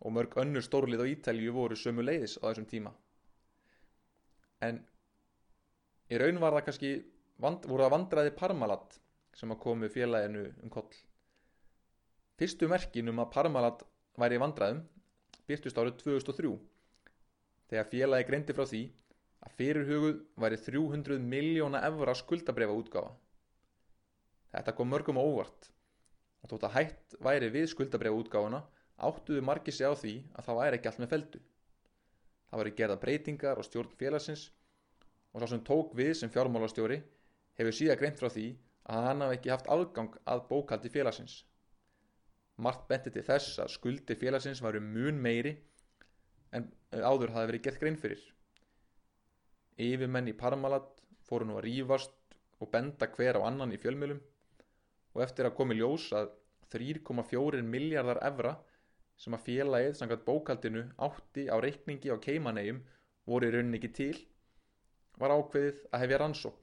Og 0.00 0.14
mörg 0.16 0.36
önnur 0.40 0.64
stórlið 0.64 1.04
á 1.04 1.10
Ítalju 1.12 1.52
voru 1.52 1.76
sömu 1.76 2.04
leiðis 2.04 2.38
á 2.40 2.48
þessum 2.48 2.68
tíma. 2.70 2.94
En 4.64 4.80
í 6.08 6.20
raun 6.20 6.40
var 6.40 6.56
það 6.56 6.66
kannski 6.68 6.92
vand, 7.40 7.68
voru 7.68 7.84
það 7.84 7.94
vandraði 7.96 8.36
Parmalat 8.36 8.96
sem 9.36 9.52
að 9.52 9.60
komu 9.62 9.88
félaginu 9.92 10.46
um 10.64 10.72
koll. 10.72 10.88
Fyrstu 12.40 12.68
merkin 12.72 13.12
um 13.12 13.20
að 13.20 13.32
Parmalat 13.36 13.84
væri 14.20 14.40
vandraðum 14.40 14.82
byrtust 15.50 15.78
árið 15.80 15.98
2003 16.02 16.54
þegar 17.70 17.90
félagi 17.90 18.26
greindi 18.28 18.56
frá 18.56 18.66
því 18.68 18.82
að 19.46 19.56
fyrirhuguð 19.58 20.16
væri 20.44 20.58
300 20.66 21.18
miljóna 21.32 21.82
evra 21.88 22.14
skuldabrefa 22.18 22.76
útgáfa 22.76 23.12
þetta 24.54 24.74
kom 24.78 24.90
mörgum 24.92 25.20
óvart 25.22 25.70
og 26.40 26.52
þótt 26.52 26.68
að 26.68 26.76
hætt 26.78 27.16
væri 27.26 27.52
við 27.54 27.70
skuldabrefa 27.74 28.22
útgáfuna 28.22 28.64
áttuðu 29.10 29.44
margir 29.44 29.76
sig 29.76 29.88
á 29.88 29.94
því 29.94 30.14
að 30.34 30.46
það 30.48 30.60
væri 30.60 30.80
ekki 30.80 30.90
allt 30.90 31.02
með 31.04 31.12
feldu 31.14 31.42
það 32.50 32.62
væri 32.62 32.74
gerða 32.80 32.98
breytingar 33.04 33.60
og 33.60 33.66
stjórn 33.66 33.94
félagsins 34.00 34.48
og 35.32 35.42
sá 35.42 35.52
sem 35.52 35.62
tók 35.66 35.94
við 35.98 36.12
sem 36.18 36.32
fjármálastjóri 36.34 36.98
hefur 37.60 37.76
síðan 37.76 38.00
greint 38.00 38.18
frá 38.18 38.30
því 38.32 38.46
að 38.90 39.06
hann 39.06 39.24
hafi 39.24 39.38
ekki 39.38 39.52
haft 39.52 39.68
aðgang 39.70 40.16
að 40.32 40.44
bókaldi 40.48 40.90
félagsins. 40.90 41.44
Margt 42.60 42.88
benti 42.88 43.12
til 43.14 43.24
þess 43.24 43.60
að 43.62 43.74
skuldi 43.76 44.16
félagsins 44.18 44.62
varu 44.64 44.80
mun 44.82 45.20
meiri 45.22 45.54
en 46.56 46.66
áður 46.90 47.34
hafi 47.36 47.52
verið 47.52 47.64
gett 47.66 47.80
grein 47.80 47.98
fyrir. 48.00 48.22
Yfirmenn 49.80 50.28
í 50.28 50.36
Parmalat 50.36 50.90
fóru 51.28 51.46
nú 51.46 51.60
að 51.60 51.68
rýfast 51.68 52.16
og 52.60 52.72
benda 52.72 53.06
hver 53.14 53.38
á 53.38 53.46
annan 53.46 53.72
í 53.72 53.78
fjölmjölum 53.80 54.18
og 55.14 55.24
eftir 55.24 55.48
að 55.48 55.56
komi 55.58 55.76
ljós 55.78 56.08
að 56.16 56.32
3,4 56.74 57.62
miljardar 57.66 58.22
evra 58.30 58.54
sem 59.20 59.34
að 59.36 59.46
félagið 59.48 59.98
samkvæmt 59.98 60.26
bókaldinu 60.26 60.86
átti 61.06 61.48
á 61.50 61.56
reikningi 61.60 62.12
á 62.14 62.16
keimanegjum 62.22 62.80
voru 63.28 63.50
í 63.50 63.54
rauninni 63.54 63.80
ekki 63.80 63.92
til 63.98 64.16
var 65.20 65.34
ákveðið 65.34 65.86
að 65.90 66.04
hefja 66.04 66.20
rannsók 66.22 66.60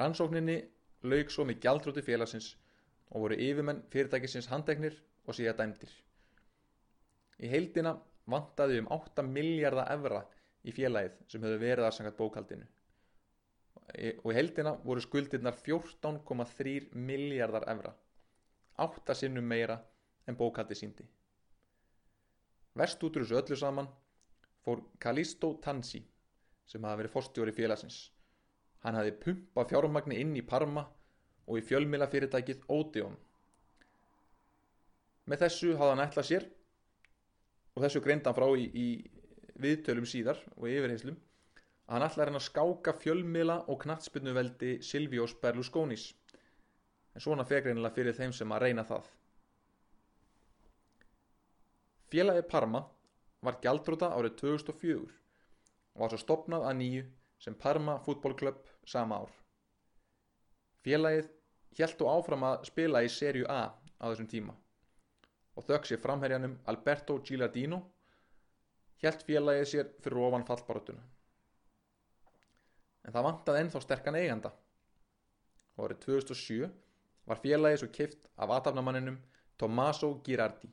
Rannsókninni 0.00 0.56
lauk 1.12 1.32
svo 1.32 1.44
með 1.44 1.64
gjaldróti 1.64 2.02
félagsins 2.06 2.54
og 3.10 3.24
voru 3.24 3.36
yfirmenn 3.36 3.82
fyrirtækisins 3.92 4.48
handteknir 4.48 4.94
og 5.26 5.36
síðan 5.36 5.58
dæmdir. 5.58 5.90
Í 7.44 7.50
heildina 7.50 7.96
vantaði 8.30 8.78
um 8.80 8.90
8 8.96 9.24
miljardar 9.26 9.90
evra 9.92 10.22
í 10.64 10.72
félagið 10.76 11.18
sem 11.32 11.44
höfðu 11.44 11.60
verið 11.64 11.88
aðsangat 11.88 12.18
bókaldinu 12.20 12.68
og 13.90 14.28
í 14.30 14.36
heildina 14.36 14.76
voru 14.84 15.02
skuldirnar 15.02 15.56
14,3 15.58 16.94
miljardar 16.94 17.66
evra. 17.72 17.94
8 18.80 19.14
sinnum 19.14 19.44
meira 19.44 19.76
en 20.26 20.36
bókaldi 20.38 20.76
síndi 20.78 21.04
Vest 22.78 23.02
út 23.02 23.16
úr 23.18 23.26
þessu 23.26 23.36
öllu 23.40 23.56
saman 23.58 23.88
fór 24.64 24.80
Kalisto 25.02 25.50
Tansi 25.64 26.00
sem 26.70 26.84
hafi 26.86 27.00
verið 27.00 27.12
fórstjóri 27.16 27.52
félagsins. 27.52 27.96
Hann 28.84 28.94
hafi 28.94 29.12
pumpað 29.24 29.72
fjármagni 29.72 30.20
inn 30.22 30.36
í 30.38 30.44
Parma 30.46 30.84
og 31.46 31.58
í 31.58 31.64
fjölmila 31.66 32.06
fyrirtækið 32.12 32.62
Odeon. 32.70 33.16
Með 35.26 35.42
þessu 35.44 35.74
hafði 35.74 35.94
hann 35.96 36.04
ætlað 36.06 36.28
sér 36.28 36.46
og 37.74 37.82
þessu 37.84 38.04
greindan 38.04 38.36
frá 38.38 38.46
í, 38.54 38.68
í 38.70 38.86
viðtölum 39.60 40.06
síðar 40.08 40.38
og 40.56 40.70
yfirheyslum 40.70 41.18
að 41.90 41.96
hann 41.96 42.06
ætlaði 42.06 42.38
að 42.38 42.44
skáka 42.44 42.92
fjölmila 43.02 43.56
og 43.66 43.80
knatsbyrnuveldi 43.82 44.76
Silvios 44.86 45.32
Berlusconis. 45.42 46.04
En 47.10 47.24
svona 47.24 47.42
fegreinilega 47.42 47.96
fyrir 47.96 48.14
þeim 48.14 48.34
sem 48.36 48.54
að 48.54 48.62
reyna 48.62 48.84
það. 48.86 49.08
Félagi 52.14 52.46
Parma 52.46 52.84
var 53.42 53.58
gjaldróta 53.64 54.12
árið 54.14 54.38
2004 54.44 55.02
og 55.02 56.04
var 56.04 56.14
svo 56.14 56.22
stopnað 56.22 56.70
að 56.70 56.78
nýju 56.78 57.04
sem 57.42 57.58
Parma 57.58 57.98
fútbólklöpp 58.06 58.70
sama 58.86 59.18
ár. 59.24 59.34
Félagið 60.86 61.34
hjæltu 61.74 62.06
áfram 62.06 62.46
að 62.52 62.68
spila 62.70 63.02
í 63.02 63.10
serju 63.10 63.50
A 63.50 63.62
á 63.74 64.04
þessum 64.06 64.30
tíma. 64.30 64.54
Og 65.58 65.66
þögg 65.66 65.90
sér 65.90 66.06
framherjanum 66.06 66.60
Alberto 66.70 67.18
Gilardino 67.18 67.82
hjælt 69.02 69.26
félagið 69.26 69.72
sér 69.74 69.96
fyrir 70.04 70.28
ofan 70.28 70.46
fallbarotuna 70.46 71.10
en 73.04 73.14
það 73.14 73.26
vantaði 73.28 73.64
ennþá 73.64 73.82
sterkan 73.84 74.18
eiganda. 74.20 74.52
Árið 75.80 76.00
2007 76.06 76.70
var 77.30 77.42
félagið 77.44 77.82
svo 77.82 77.90
keift 77.94 78.30
af 78.36 78.54
aðtafnamanninum 78.56 79.20
Tommaso 79.60 80.14
Girardi. 80.24 80.70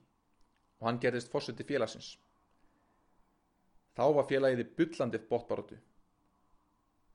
Og 0.80 0.88
hann 0.90 1.00
gerðist 1.02 1.32
fórseti 1.32 1.66
félagsins. 1.68 2.16
Þá 3.98 4.06
var 4.20 4.28
félagið 4.30 4.64
í 4.66 4.72
byllandi 4.78 5.22
bóttbarótu 5.30 5.80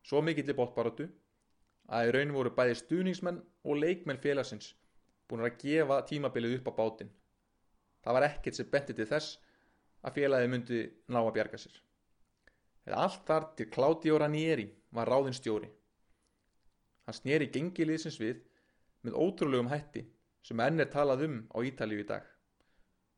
svo 0.03 0.23
mikill 0.27 0.51
í 0.51 0.57
bóttbarótu 0.59 1.07
að 1.93 2.09
í 2.09 2.13
raun 2.17 2.35
voru 2.35 2.53
bæði 2.57 2.79
stuðningsmenn 2.81 3.41
og 3.63 3.79
leikmenn 3.79 4.21
félagsins 4.23 4.73
búin 5.31 5.45
að 5.47 5.59
gefa 5.63 6.01
tímabilið 6.09 6.59
upp 6.59 6.73
á 6.75 6.79
bátinn. 6.81 7.13
Það 8.03 8.19
var 8.19 8.29
ekkert 8.29 8.59
sem 8.59 8.71
benti 8.71 8.97
til 8.99 9.09
þess 9.09 9.39
að 10.03 10.19
félagið 10.19 10.53
myndi 10.53 10.83
ná 11.07 11.21
að 11.23 11.35
bjarga 11.39 11.61
sér 11.63 11.79
allt 12.91 13.23
þar 13.29 13.47
til 13.57 13.69
Claudio 13.71 14.19
Ranieri 14.19 14.67
var 14.91 15.09
ráðinn 15.09 15.37
stjóri. 15.37 15.71
Hann 17.07 17.19
snýri 17.19 17.51
gengiliðsins 17.55 18.19
við 18.19 18.43
með 19.07 19.19
ótrúlegum 19.19 19.71
hætti 19.71 20.07
sem 20.43 20.61
enn 20.61 20.83
er 20.83 20.91
talað 20.91 21.27
um 21.29 21.39
á 21.55 21.59
Ítalíu 21.63 22.03
í 22.03 22.09
dag. 22.09 22.27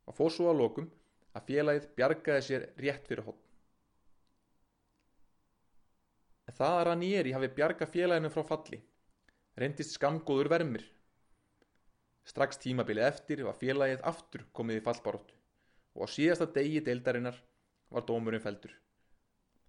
Og 0.04 0.16
fór 0.16 0.32
svo 0.32 0.50
að 0.52 0.60
lokum 0.60 0.90
að 1.34 1.48
félagið 1.48 1.88
bjargaði 1.96 2.46
sér 2.48 2.68
rétt 2.76 3.08
fyrir 3.08 3.24
hótt 3.24 3.44
en 6.44 6.56
það 6.58 6.78
að 6.78 6.84
Ranieri 6.88 7.32
hafi 7.34 7.48
bjarga 7.56 7.86
félaginu 7.88 8.30
frá 8.32 8.44
falli 8.46 8.80
reyndist 9.60 9.94
skamgóður 9.94 10.50
vermir. 10.50 10.84
Strax 12.26 12.58
tímabilið 12.62 13.06
eftir 13.06 13.42
var 13.46 13.58
félagið 13.60 14.04
aftur 14.10 14.46
komið 14.56 14.80
í 14.80 14.84
fallbaróttu 14.84 15.36
og 15.94 16.04
á 16.04 16.06
síðasta 16.10 16.48
degi 16.56 16.80
deildarinnar 16.84 17.36
var 17.94 18.06
dómurinn 18.08 18.42
feldur. 18.42 18.72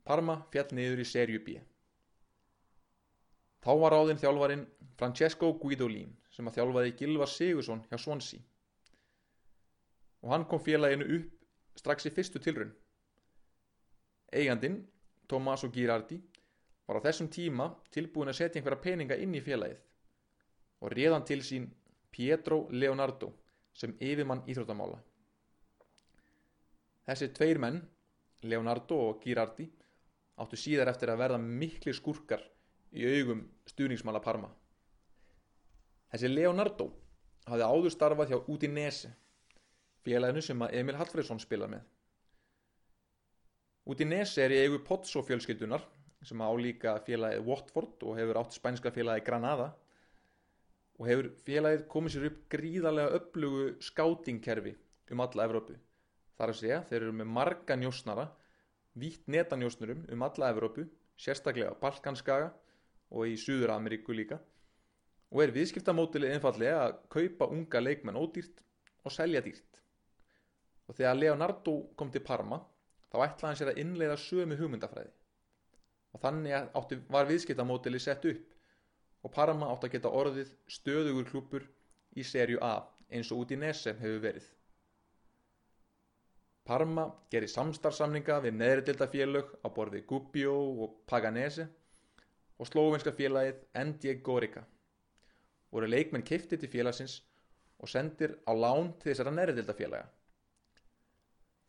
Parma 0.05 0.37
fjall 0.53 0.69
niður 0.77 1.01
í 1.01 1.05
serju 1.09 1.39
B. 1.45 1.55
Þá 3.65 3.71
var 3.81 3.95
ráðinn 3.95 4.21
þjálfarin 4.21 4.67
Francesco 4.99 5.49
Guidolin 5.61 6.11
sem 6.29 6.45
að 6.45 6.59
þjálfaði 6.59 6.91
Gilvar 6.99 7.31
Sigursson 7.31 7.81
hjá 7.89 7.97
Swansea 7.97 8.43
og 10.25 10.31
hann 10.33 10.45
kom 10.49 10.61
félaginu 10.61 11.05
upp 11.17 11.33
strax 11.77 12.07
í 12.09 12.11
fyrstu 12.13 12.41
tilrun. 12.41 12.71
Eigandin, 14.33 14.79
Tommaso 15.29 15.69
Girardi, 15.69 16.17
var 16.87 16.97
á 16.97 17.05
þessum 17.05 17.29
tíma 17.29 17.67
tilbúin 17.93 18.31
að 18.31 18.39
setja 18.39 18.59
einhverja 18.59 18.81
peninga 18.81 19.17
inn 19.21 19.35
í 19.37 19.41
félagið 19.45 19.81
og 20.81 20.93
réðan 20.93 21.25
til 21.29 21.41
sín 21.45 21.67
Pietro 22.13 22.65
Leonardo 22.71 23.31
sem 23.73 23.93
yfirmann 23.99 24.43
íþróttamála. 24.49 24.97
Þessi 27.05 27.29
tveir 27.37 27.61
menn, 27.61 27.81
Leonardo 28.49 28.97
og 29.09 29.21
Girardi, 29.21 29.67
áttu 30.41 30.60
síðar 30.60 30.91
eftir 30.91 31.12
að 31.12 31.21
verða 31.24 31.39
mikli 31.41 31.93
skurkar 31.95 32.43
í 32.95 33.06
augum 33.19 33.45
stuðningsmála 33.69 34.21
Parma. 34.24 34.50
Þessi 36.12 36.32
Leonardo 36.32 36.89
hafði 37.45 37.67
áður 37.67 37.93
starfað 37.93 38.32
hjá 38.32 38.52
Udinese, 38.52 39.12
félaginu 40.06 40.43
sem 40.43 40.65
Emil 40.71 40.98
Hallfredsson 41.00 41.41
spilað 41.41 41.76
með. 41.76 41.84
Udinese 43.86 44.45
er 44.45 44.54
í 44.54 44.62
eigu 44.63 44.80
Pozzo 44.86 45.21
fjölskyldunar 45.26 45.84
sem 46.26 46.41
á 46.41 46.50
líka 46.58 46.95
félagið 47.06 47.45
Watford 47.45 48.06
og 48.08 48.17
hefur 48.17 48.39
átt 48.41 48.56
spænska 48.56 48.91
félagið 48.93 49.28
Granada 49.28 49.67
og 50.98 51.10
hefur 51.10 51.30
félagið 51.45 51.84
komið 51.91 52.15
sér 52.15 52.30
upp 52.32 52.39
gríðarlega 52.56 53.19
upplugu 53.19 53.65
skátingkerfi 53.84 54.74
um 55.13 55.21
alla 55.21 55.45
Evrópu 55.45 55.76
þar 56.39 56.52
að 56.52 56.60
segja 56.62 56.82
þeir 56.89 57.02
eru 57.02 57.15
með 57.19 57.32
marga 57.36 57.78
njósnara 57.80 58.26
vítt 58.95 59.27
netanjósnurum 59.27 60.05
um 60.12 60.23
alla 60.23 60.49
Evrópu 60.53 60.86
sérstaklega 61.19 61.75
Balkanskaga 61.81 62.51
og 63.12 63.27
í 63.27 63.36
Suður 63.39 63.75
Ameríku 63.75 64.15
líka 64.15 64.39
og 65.31 65.41
er 65.43 65.53
viðskiptamótilið 65.55 66.36
einfallega 66.36 66.86
að 66.86 66.95
kaupa 67.12 67.49
unga 67.51 67.81
leikmenn 67.81 68.19
ódýrt 68.19 68.62
og 69.03 69.12
selja 69.12 69.41
dýrt. 69.43 69.81
Og 70.88 70.95
þegar 70.95 71.19
Leonardo 71.19 71.75
kom 71.99 72.12
til 72.13 72.23
Parma 72.23 72.62
þá 73.12 73.17
ætlaði 73.25 73.47
hann 73.49 73.60
sér 73.60 73.71
að 73.73 73.79
innleiða 73.84 74.17
sömu 74.21 74.58
hugmyndafræði. 74.60 75.12
Og 76.15 76.21
þannig 76.23 76.55
átti, 76.79 76.99
var 77.12 77.27
viðskiptamótilið 77.27 78.05
sett 78.05 78.27
upp 78.31 79.25
og 79.25 79.34
Parma 79.34 79.71
átti 79.73 79.89
að 79.89 79.97
geta 79.97 80.13
orðið 80.21 80.53
stöðugur 80.71 81.27
klúpur 81.31 81.67
í 82.15 82.23
serju 82.23 82.62
A 82.63 82.77
eins 83.12 83.31
og 83.34 83.43
út 83.43 83.51
í 83.51 83.60
Nesem 83.60 83.99
hefur 83.99 84.23
verið 84.23 84.51
Parma 86.65 87.06
gerir 87.30 87.51
samstarfsamninga 87.51 88.39
við 88.41 88.56
neðridildafélög 88.58 89.51
á 89.62 89.67
borði 89.73 90.01
Gubbio 90.10 90.56
og 90.86 90.95
Paganese 91.06 91.67
og 92.58 92.69
slófinska 92.69 93.12
félagið 93.13 93.60
Endje 93.78 94.15
Gorica. 94.25 94.63
Voru 95.69 95.89
leikmenn 95.91 96.25
kiftið 96.25 96.63
til 96.63 96.71
félagsins 96.73 97.19
og 97.78 97.91
sendir 97.91 98.34
á 98.49 98.51
lán 98.58 98.95
til 98.97 99.12
þessara 99.12 99.34
neðridildafélaga. 99.36 100.08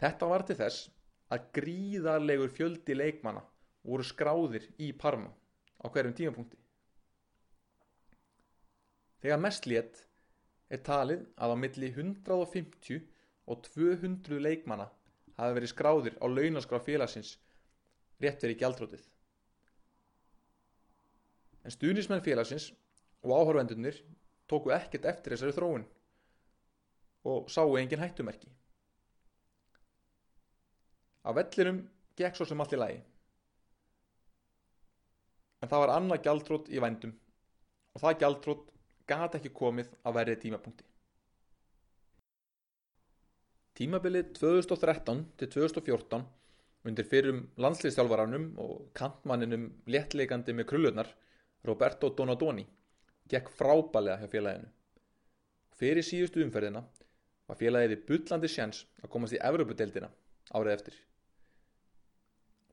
Þetta 0.00 0.28
var 0.30 0.44
til 0.48 0.56
þess 0.62 0.88
að 1.32 1.50
gríðarlegur 1.58 2.54
fjöldi 2.56 2.96
leikmanna 2.96 3.42
voru 3.84 4.06
skráðir 4.06 4.64
í 4.80 4.92
Parma 4.96 5.28
á 5.82 5.86
hverjum 5.92 6.16
tímapunkti. 6.16 6.56
Þegar 9.20 9.42
mest 9.42 9.68
létt 9.68 10.06
er 10.72 10.80
talið 10.86 11.26
að 11.36 11.52
á 11.52 11.56
milli 11.60 11.92
150 11.92 13.04
og 13.46 13.62
200 13.68 14.40
leikmanna 14.42 14.88
hafi 15.36 15.56
verið 15.58 15.72
skráðir 15.72 16.16
á 16.18 16.26
launaskrá 16.26 16.80
félagsins 16.82 17.36
rétt 18.22 18.42
verið 18.42 18.60
gjaldrótið. 18.62 19.02
En 21.66 21.74
stuðnismenn 21.74 22.24
félagsins 22.24 22.70
og 23.26 23.34
áhörvendunir 23.36 23.98
tóku 24.50 24.72
ekkert 24.74 25.08
eftir 25.10 25.34
þessari 25.34 25.56
þróun 25.56 25.86
og 27.26 27.50
sáu 27.50 27.74
engin 27.80 28.02
hættumerki. 28.02 28.48
Á 31.26 31.34
vellinum 31.34 31.82
gekk 32.16 32.38
svo 32.38 32.46
sem 32.46 32.60
allt 32.62 32.74
í 32.76 32.78
lagi. 32.78 33.00
En 35.62 35.70
það 35.70 35.82
var 35.82 35.94
annað 35.96 36.22
gjaldrót 36.26 36.70
í 36.70 36.82
vændum 36.82 37.16
og 37.96 38.02
það 38.02 38.20
gjaldrót 38.22 38.68
gati 39.10 39.40
ekki 39.40 39.54
komið 39.56 39.90
á 40.06 40.08
verið 40.14 40.44
tímapunkti. 40.44 40.84
Tímabilið 43.76 44.30
2013 44.38 45.18
til 45.36 45.48
2014 45.52 46.22
undir 46.88 47.04
fyrrum 47.10 47.42
landslýstjálfaranum 47.60 48.46
og 48.62 48.86
kantmanninum 48.96 49.66
léttleikandi 49.90 50.54
með 50.56 50.68
krullunar 50.70 51.10
Roberto 51.68 52.08
Donadoni 52.08 52.64
gekk 53.28 53.50
frábælega 53.58 54.22
hjá 54.22 54.30
félaginu. 54.32 54.70
Fyrir 55.76 56.06
síðustu 56.08 56.40
umferðina 56.46 56.86
var 57.50 57.60
félagið 57.60 57.98
í 57.98 58.00
bullandi 58.08 58.48
sjans 58.48 58.86
að 59.02 59.12
komast 59.12 59.36
í 59.36 59.42
Evropadeildina 59.50 60.08
árið 60.56 60.72
eftir. 60.78 60.96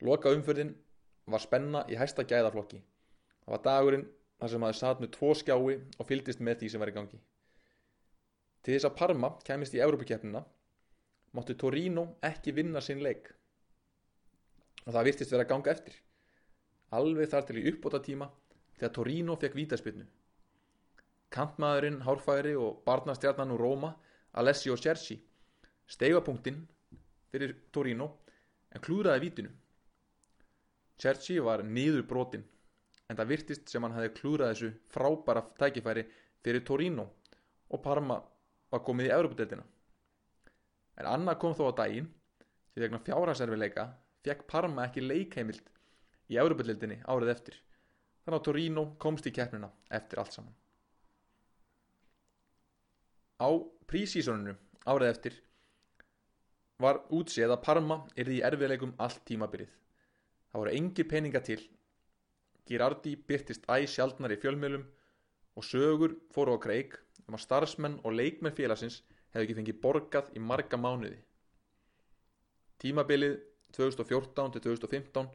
Loka 0.07 0.31
umferðin 0.31 0.71
var 1.27 1.43
spenna 1.43 1.83
í 1.91 1.99
hæsta 1.99 2.23
gæðaflokki. 2.23 2.79
Það 3.43 3.57
var 3.57 3.63
dagurinn 3.67 4.09
þar 4.39 4.55
sem 4.55 4.63
maður 4.63 4.79
satt 4.79 5.03
með 5.03 5.15
tvo 5.17 5.35
skjái 5.35 5.77
og 5.99 6.07
fylgdist 6.07 6.39
með 6.39 6.61
því 6.63 6.71
sem 6.71 6.83
var 6.83 6.95
í 6.95 6.95
gangi. 6.95 7.19
Til 8.63 8.77
þess 8.77 8.87
að 8.87 8.99
Parma 9.03 9.35
kemist 9.43 9.75
í 9.75 9.83
Európa-keppnina 9.83 10.45
mátti 11.33 11.55
Torino 11.57 12.05
ekki 12.21 12.53
vinna 12.55 12.81
sinn 12.81 13.01
leik 13.03 13.31
og 14.83 14.91
það 14.91 15.07
virtist 15.07 15.31
vera 15.31 15.45
að 15.45 15.51
ganga 15.53 15.71
eftir. 15.71 15.95
Alveg 16.93 17.29
þar 17.31 17.45
til 17.47 17.59
í 17.61 17.65
uppbóta 17.71 18.01
tíma 18.03 18.27
þegar 18.77 18.93
Torino 18.97 19.37
fekk 19.39 19.55
vítaspilnu. 19.57 20.05
Kantmaðurinn, 21.33 22.01
Hárfæri 22.05 22.53
og 22.59 22.83
barnastjarnan 22.85 23.53
úr 23.55 23.63
Róma, 23.63 23.93
Alessio 24.37 24.75
Cerci, 24.77 25.17
stegapunktinn 25.87 26.59
fyrir 27.31 27.55
Torino 27.73 28.09
en 28.73 28.83
klúðraði 28.83 29.23
vítinu. 29.23 29.53
Cerci 31.01 31.39
var 31.41 31.63
nýður 31.65 32.05
brotinn 32.09 32.45
en 33.09 33.17
það 33.17 33.31
virtist 33.33 33.69
sem 33.69 33.83
hann 33.83 33.95
hafi 33.97 34.13
klúðrað 34.19 34.53
þessu 34.53 34.71
frábæra 34.93 35.43
tækifæri 35.59 36.05
fyrir 36.43 36.63
Torino 36.67 37.07
og 37.73 37.81
Parma 37.81 38.19
var 38.69 38.83
komið 38.85 39.09
í 39.09 39.15
Európa-deltina. 39.15 39.65
En 41.01 41.09
annað 41.09 41.39
kom 41.41 41.55
þó 41.57 41.69
á 41.73 41.79
daginn 41.83 42.09
því 42.73 42.85
vegna 42.85 43.01
fjárhagserfileika 43.05 43.85
fekk 44.25 44.45
Parma 44.49 44.87
ekki 44.87 45.03
leikheimild 45.03 45.71
í 46.31 46.39
Európa-deldinni 46.41 46.99
árið 47.09 47.33
eftir. 47.33 47.55
Þannig 48.23 48.39
að 48.39 48.45
Torino 48.47 48.83
komst 49.03 49.27
í 49.27 49.33
keppnina 49.35 49.69
eftir 49.91 50.21
allt 50.21 50.37
saman. 50.37 50.55
Á 53.43 53.49
prísísoninu 53.89 54.55
árið 54.87 55.09
eftir 55.09 55.39
var 56.83 57.01
útséð 57.15 57.53
að 57.55 57.63
Parma 57.65 57.97
erði 58.19 58.39
í 58.39 58.43
erfiðleikum 58.47 58.93
allt 59.03 59.21
tímabilið. 59.27 59.71
Það 60.51 60.61
voru 60.61 60.75
engi 60.77 61.05
peninga 61.09 61.41
til. 61.43 61.59
Girardi 62.69 63.15
byrtist 63.27 63.65
æg 63.71 63.89
sjaldnar 63.91 64.33
í 64.35 64.39
fjölmjölum 64.39 64.85
og 65.57 65.67
sögur 65.67 66.15
fóru 66.33 66.55
á 66.55 66.63
kreik 66.63 66.95
um 67.27 67.35
að 67.37 67.43
starfsmenn 67.45 67.99
og 68.03 68.15
leikmenn 68.15 68.55
félagsins 68.55 69.01
hefði 69.33 69.45
ekki 69.47 69.57
fengið 69.59 69.81
borgað 69.83 70.31
í 70.37 70.43
marga 70.43 70.79
mánuði. 70.79 71.17
Tímabilið 72.83 73.39
2014-2015 73.77 75.29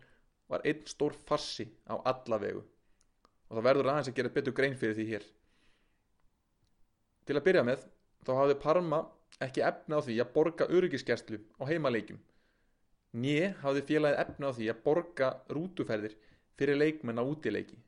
var 0.49 0.65
einn 0.65 0.87
stór 0.89 1.17
farsi 1.29 1.67
á 1.91 1.99
alla 1.99 2.39
vegu 2.41 2.63
og 3.49 3.57
það 3.57 3.67
verður 3.67 3.91
aðeins 3.91 4.11
að 4.11 4.19
gera 4.19 4.33
betur 4.33 4.55
grein 4.57 4.77
fyrir 4.77 4.97
því 4.97 5.07
hér. 5.09 5.29
Til 7.29 7.37
að 7.37 7.47
byrja 7.47 7.65
með 7.65 7.87
þá 8.25 8.33
hafði 8.37 8.57
Parma 8.63 9.01
ekki 9.45 9.65
efna 9.65 10.01
á 10.01 10.05
því 10.05 10.19
að 10.23 10.33
borga 10.35 10.69
öryggiskerstlu 10.69 11.39
á 11.61 11.63
heimaleikjum. 11.69 12.21
Nýi 13.19 13.53
hafði 13.63 13.85
félagið 13.89 14.23
efna 14.25 14.53
á 14.53 14.57
því 14.57 14.69
að 14.73 14.83
borga 14.85 15.29
rútuferðir 15.57 16.17
fyrir 16.61 16.81
leikmenn 16.81 17.21
á 17.21 17.25
útileiki. 17.25 17.79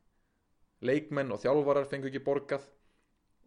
Leikmenn 0.80 1.32
og 1.34 1.42
þjálfarar 1.42 1.88
fengu 1.90 2.08
ekki 2.08 2.22
borgað 2.24 2.64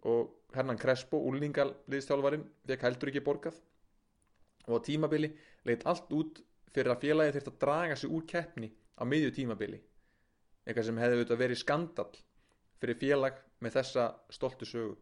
og 0.06 0.30
Hernan 0.54 0.78
Crespo, 0.78 1.18
úlningarliðstjálfarin, 1.30 2.44
fekk 2.70 2.86
heldur 2.86 3.10
ekki 3.10 3.24
borgað. 3.26 3.56
Og 4.70 4.78
á 4.78 4.86
tímabili 4.86 5.32
leitt 5.68 5.86
allt 5.90 6.12
út 6.14 6.44
fyrir 6.74 6.94
að 6.94 7.02
félagið 7.06 7.38
þurft 7.38 7.50
að 7.52 7.58
draga 7.64 7.98
sig 8.00 8.14
úr 8.14 8.28
keppni 8.30 8.70
á 8.98 9.04
miðju 9.06 9.34
tímabili. 9.40 9.80
Eitthvað 10.64 10.88
sem 10.90 11.02
hefði 11.02 11.18
auðvitað 11.18 11.42
verið 11.42 11.62
skandal 11.62 12.12
fyrir 12.84 13.00
félag 13.02 13.42
með 13.64 13.76
þessa 13.80 14.06
stoltu 14.32 14.68
sögu. 14.68 14.96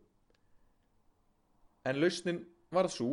En 1.86 2.00
lausnin 2.02 2.42
varð 2.74 2.96
svo 2.96 3.12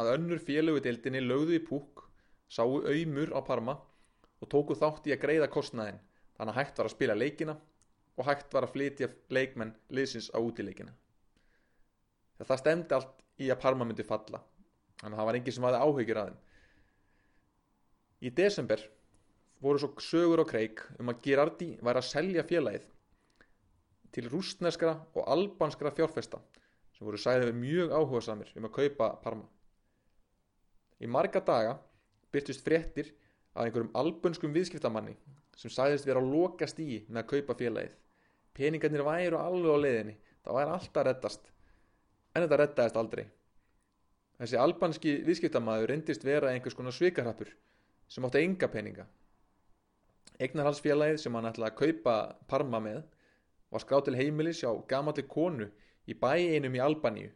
að 0.00 0.14
önnur 0.16 0.42
félögudeildinni 0.42 1.22
lögðu 1.24 1.58
í 1.58 1.62
púk 1.64 2.04
sáu 2.48 2.80
auðmur 2.82 3.32
á 3.34 3.40
Parma 3.46 3.78
og 4.40 4.50
tóku 4.50 4.76
þátt 4.78 5.08
í 5.08 5.14
að 5.14 5.22
greiða 5.24 5.52
kostnaðin 5.52 6.02
þannig 6.36 6.52
að 6.52 6.58
hægt 6.60 6.78
var 6.78 6.90
að 6.90 6.96
spila 6.96 7.16
leikina 7.16 7.54
og 8.14 8.28
hægt 8.28 8.54
var 8.54 8.66
að 8.66 8.74
flytja 8.74 9.08
leikmenn 9.32 9.72
liðsins 9.94 10.28
á 10.34 10.38
útileikina 10.38 10.92
það 12.42 12.60
stemdi 12.60 12.96
allt 12.96 13.22
í 13.38 13.50
að 13.52 13.60
Parma 13.62 13.86
myndi 13.86 14.06
falla. 14.06 14.40
Þannig 15.00 15.14
að 15.14 15.20
það 15.20 15.28
var 15.28 15.38
enginn 15.38 15.56
sem 15.56 15.66
hafði 15.68 15.80
áhugir 15.84 16.20
að 16.20 16.28
þeim. 16.30 16.40
Í 18.24 18.30
desember 18.34 18.82
voru 19.64 19.80
svo 19.80 19.90
sögur 20.02 20.42
og 20.42 20.50
kreik 20.50 20.82
um 20.98 21.10
að 21.12 21.22
Girardi 21.24 21.70
væri 21.84 22.00
að 22.00 22.08
selja 22.08 22.44
félagið 22.48 22.90
til 24.14 24.28
rústneskra 24.30 24.94
og 25.14 25.30
albanskra 25.30 25.92
fjárfesta 25.94 26.40
sem 26.94 27.06
voru 27.06 27.18
sæðið 27.18 27.56
mjög 27.58 27.94
áhuga 27.94 28.22
samir 28.22 28.52
um 28.54 28.68
að 28.68 28.74
kaupa 28.78 29.10
Parma. 29.22 29.46
Í 31.02 31.10
marga 31.10 31.42
daga 31.44 31.78
byrtist 32.32 32.64
fréttir 32.66 33.10
af 33.54 33.64
einhverjum 33.66 33.92
albanskum 33.98 34.54
viðskiptamanni 34.54 35.16
sem 35.58 35.70
sæðist 35.70 36.06
vera 36.06 36.22
á 36.22 36.24
loka 36.26 36.66
stíi 36.70 37.02
með 37.08 37.24
að 37.24 37.30
kaupa 37.32 37.58
félagið. 37.58 37.96
Peningarnir 38.54 39.02
væru 39.06 39.40
alveg 39.40 39.74
á 39.74 39.78
leiðinni. 39.82 40.14
Það 40.44 40.58
væri 40.58 40.74
alltaf 40.76 41.06
reddast 41.08 41.53
en 42.34 42.44
þetta 42.44 42.60
reddaðist 42.60 42.98
aldrei. 42.98 43.24
Þessi 44.40 44.58
albanski 44.58 45.12
viðskiptamaður 45.26 45.92
reyndist 45.92 46.24
vera 46.26 46.50
einhvers 46.50 46.74
konar 46.74 46.94
svikarhappur 46.94 47.52
sem 48.10 48.24
átti 48.26 48.42
enga 48.42 48.68
peninga. 48.68 49.06
Egnarhalsfélagið 50.42 51.20
sem 51.22 51.36
hann 51.38 51.46
ætlaði 51.46 51.70
að 51.70 51.78
kaupa 51.78 52.14
Parma 52.50 52.80
með 52.82 53.04
var 53.70 53.82
skráð 53.84 54.08
til 54.08 54.16
heimilis 54.18 54.64
á 54.66 54.74
gamalli 54.90 55.22
konu 55.30 55.68
í 56.10 56.16
bæ 56.18 56.32
einum 56.34 56.74
í 56.74 56.82
Albaníu 56.82 57.30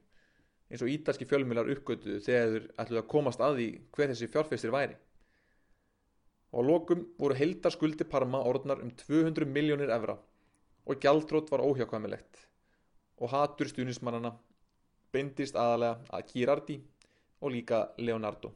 eins 0.69 0.83
og 0.85 0.91
ítalski 0.93 1.27
fjölmjölar 1.29 1.71
uppgötuðu 1.73 2.19
þegar 2.25 2.51
þeir 2.53 2.67
ætluði 2.83 3.03
að 3.03 3.13
komast 3.15 3.45
að 3.45 3.61
því 3.61 3.69
hver 3.95 4.11
þessi 4.13 4.29
fjárfeistir 4.33 4.75
væri. 4.75 4.99
Og 6.53 6.61
á 6.61 6.69
lokum 6.69 7.07
voru 7.21 7.39
heildarskuldi 7.39 8.05
Parma 8.09 8.43
orðnar 8.51 8.83
um 8.83 8.91
200 9.07 9.49
miljónir 9.49 9.93
evra 9.95 10.19
og 10.89 11.01
gjaldrótt 11.01 11.51
var 11.53 11.65
óhjákvæmilegt 11.65 12.45
og 13.23 13.33
hatur 13.33 13.71
stuðnismannana 13.71 14.35
beindist 15.13 15.57
aðalega 15.57 16.05
að 16.15 16.33
Girardi 16.33 16.79
og 17.41 17.53
líka 17.55 17.83
Leonardo. 17.99 18.51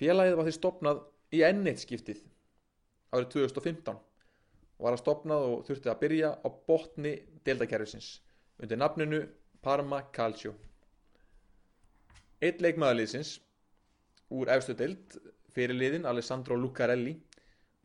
Félagið 0.00 0.38
var 0.38 0.48
því 0.48 0.54
stopnað 0.56 1.02
í 1.32 1.42
ennitt 1.46 1.82
skiptið 1.82 2.22
árið 3.12 3.28
2015 3.36 3.94
og 3.94 4.86
var 4.86 4.96
að 4.96 5.02
stopnað 5.04 5.46
og 5.48 5.64
þurfti 5.68 5.92
að 5.92 6.00
byrja 6.02 6.32
á 6.42 6.48
botni 6.68 7.12
deildakerfisins 7.46 8.08
undir 8.58 8.80
nafninu 8.80 9.22
Parma 9.62 10.02
Calcio. 10.14 10.56
Eitt 12.42 12.62
leikmaðurliðsins 12.64 13.36
úr 14.34 14.50
efstu 14.50 14.74
deild 14.74 15.18
fyrirliðin 15.54 16.08
Alessandro 16.08 16.56
Lucarelli 16.58 17.14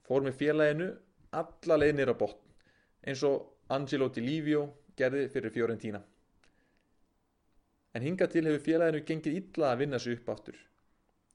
fór 0.08 0.26
með 0.26 0.40
félaginu 0.42 0.90
alla 1.38 1.78
leiðnir 1.78 2.14
á 2.14 2.16
botn 2.18 2.42
eins 3.08 3.22
og 3.28 3.46
Angelo 3.70 4.08
Di 4.10 4.24
Livio 4.24 4.64
gerði 4.98 5.28
fyrir 5.32 5.54
Fiorentina 5.54 6.04
en 7.98 8.06
hinga 8.06 8.28
til 8.30 8.46
hefur 8.46 8.62
félaginu 8.66 9.04
gengið 9.06 9.40
illa 9.40 9.72
að 9.72 9.80
vinna 9.82 10.00
sig 10.00 10.18
upp 10.18 10.30
áttur. 10.30 10.58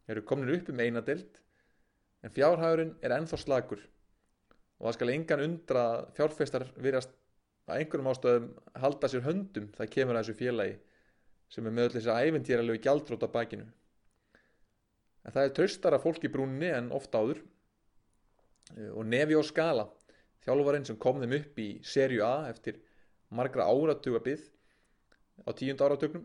Þeir 0.07 0.15
eru 0.17 0.27
komin 0.29 0.53
upp 0.55 0.69
um 0.71 0.83
eina 0.83 1.03
delt, 1.03 1.41
en 2.23 2.35
fjárhægurinn 2.35 2.95
er 3.03 3.17
ennþá 3.17 3.39
slagur 3.41 3.83
og 4.79 4.89
það 4.89 4.95
skal 4.97 5.11
engan 5.13 5.43
undra 5.45 5.83
að 5.89 6.01
fjárfestar 6.17 6.65
virðast 6.83 7.13
að 7.71 7.81
einhverjum 7.81 8.09
ástöðum 8.11 8.49
halda 8.83 9.11
sér 9.11 9.25
höndum 9.27 9.69
það 9.77 9.91
kemur 9.95 10.19
að 10.19 10.25
þessu 10.25 10.39
félagi 10.41 10.77
sem 11.55 11.67
er 11.67 11.75
með 11.77 11.89
öll 11.89 11.95
þessi 11.97 12.17
æventýralegu 12.27 12.83
gjaldrót 12.83 13.27
á 13.27 13.35
bakinu. 13.35 13.67
En 15.23 15.35
það 15.35 15.45
er 15.45 15.55
traustara 15.59 16.01
fólk 16.03 16.27
í 16.27 16.33
brúnni 16.35 16.71
en 16.75 16.91
ofta 16.95 17.23
áður 17.23 17.43
og 18.91 19.07
Nevi 19.07 19.39
og 19.39 19.47
Skala, 19.47 19.87
þjálfarinn 20.43 20.87
sem 20.89 20.99
kom 20.99 21.21
þeim 21.23 21.37
upp 21.39 21.63
í 21.63 21.69
serju 21.87 22.27
A 22.27 22.49
eftir 22.51 22.81
margra 23.33 23.67
áratuga 23.69 24.21
byggð 24.25 24.49
á 25.49 25.51
tíund 25.57 25.83
áratögnum 25.85 26.25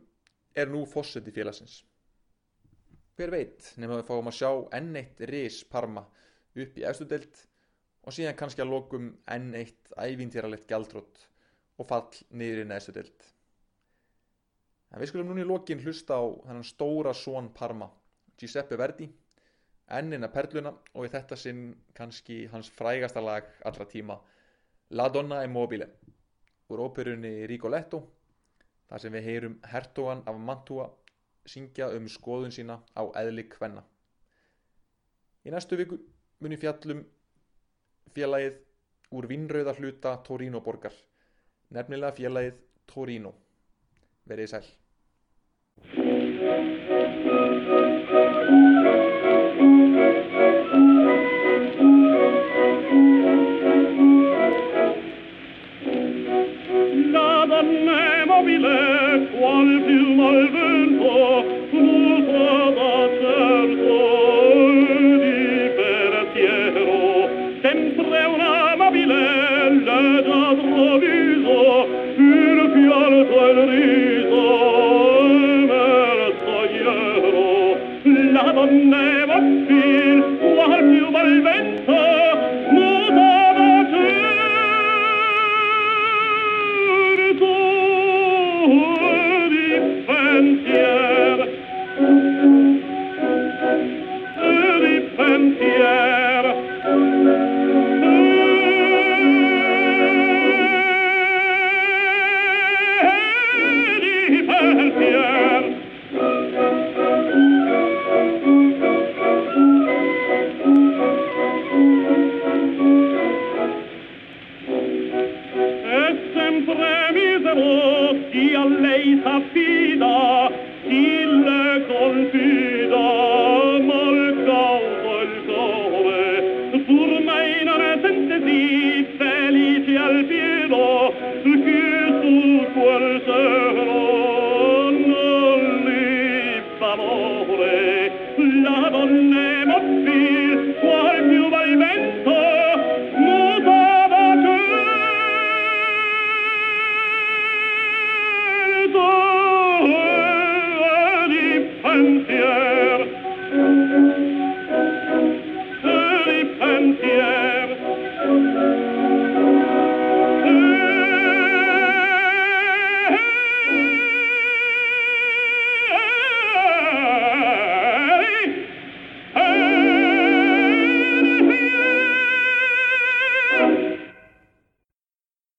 er 0.58 0.72
nú 0.72 0.84
fórseti 0.90 1.32
félagsins. 1.32 1.84
Hver 3.18 3.32
veit 3.34 3.72
nema 3.82 4.00
við 4.00 4.10
fáum 4.10 4.30
að 4.30 4.38
sjá 4.40 4.50
enn 4.78 4.98
eitt 5.00 5.22
ris 5.32 5.64
Parma 5.72 6.04
upp 6.58 6.78
í 6.78 6.86
efstudelt 6.90 7.44
og 8.04 8.16
síðan 8.16 8.38
kannski 8.40 8.64
að 8.64 8.74
lokum 8.74 9.10
enn 9.34 9.56
eitt 9.58 9.92
ævintýralegt 9.98 10.68
gjaldrótt 10.70 11.24
og 11.78 11.90
fall 11.90 12.22
niður 12.30 12.64
í 12.64 12.68
neðstu 12.70 12.94
delt. 12.96 13.26
En 14.92 15.02
við 15.02 15.12
skulum 15.12 15.32
núni 15.32 15.44
í 15.44 15.48
lokin 15.48 15.82
hlusta 15.84 16.18
á 16.18 16.24
þennan 16.46 16.68
stóra 16.68 17.14
són 17.18 17.50
Parma, 17.54 17.90
Giuseppe 18.40 18.78
Verdi, 18.80 19.10
ennina 19.98 20.30
perluna 20.32 20.72
og 20.94 21.08
í 21.08 21.12
þetta 21.12 21.38
sinn 21.40 21.68
kannski 21.98 22.46
hans 22.54 22.72
frægasta 22.72 23.24
lag 23.24 23.50
allra 23.68 23.88
tíma, 23.90 24.18
La 24.96 25.10
Donna 25.12 25.42
e 25.44 25.50
Mobile, 25.52 25.90
úr 26.72 26.84
óperunni 26.84 27.46
Rigoletto 27.50 28.02
þar 28.90 29.04
sem 29.04 29.14
við 29.18 29.28
heyrum 29.30 29.60
hertogan 29.72 30.24
af 30.28 30.40
Mantua 30.50 30.88
syngja 31.48 31.90
um 31.96 32.08
skoðun 32.12 32.54
sína 32.56 32.80
á 32.96 33.04
eðli 33.22 33.48
kvenna. 33.52 33.84
Í 35.48 35.52
næstu 35.54 35.80
viku 35.80 36.00
muni 36.44 36.58
fjallum 36.60 37.06
félagið 38.16 38.60
úr 39.16 39.30
vinnröða 39.32 39.78
hluta 39.80 40.18
Torino 40.28 40.60
borgar, 40.64 40.96
nefnilega 41.72 42.18
félagið 42.20 42.60
Torino. 42.92 43.34
Verðið 44.28 44.54
sæl. 44.56 44.68
nobile, 58.48 59.28
qual 59.32 59.82
più 59.86 60.14
malvegno. 60.16 60.67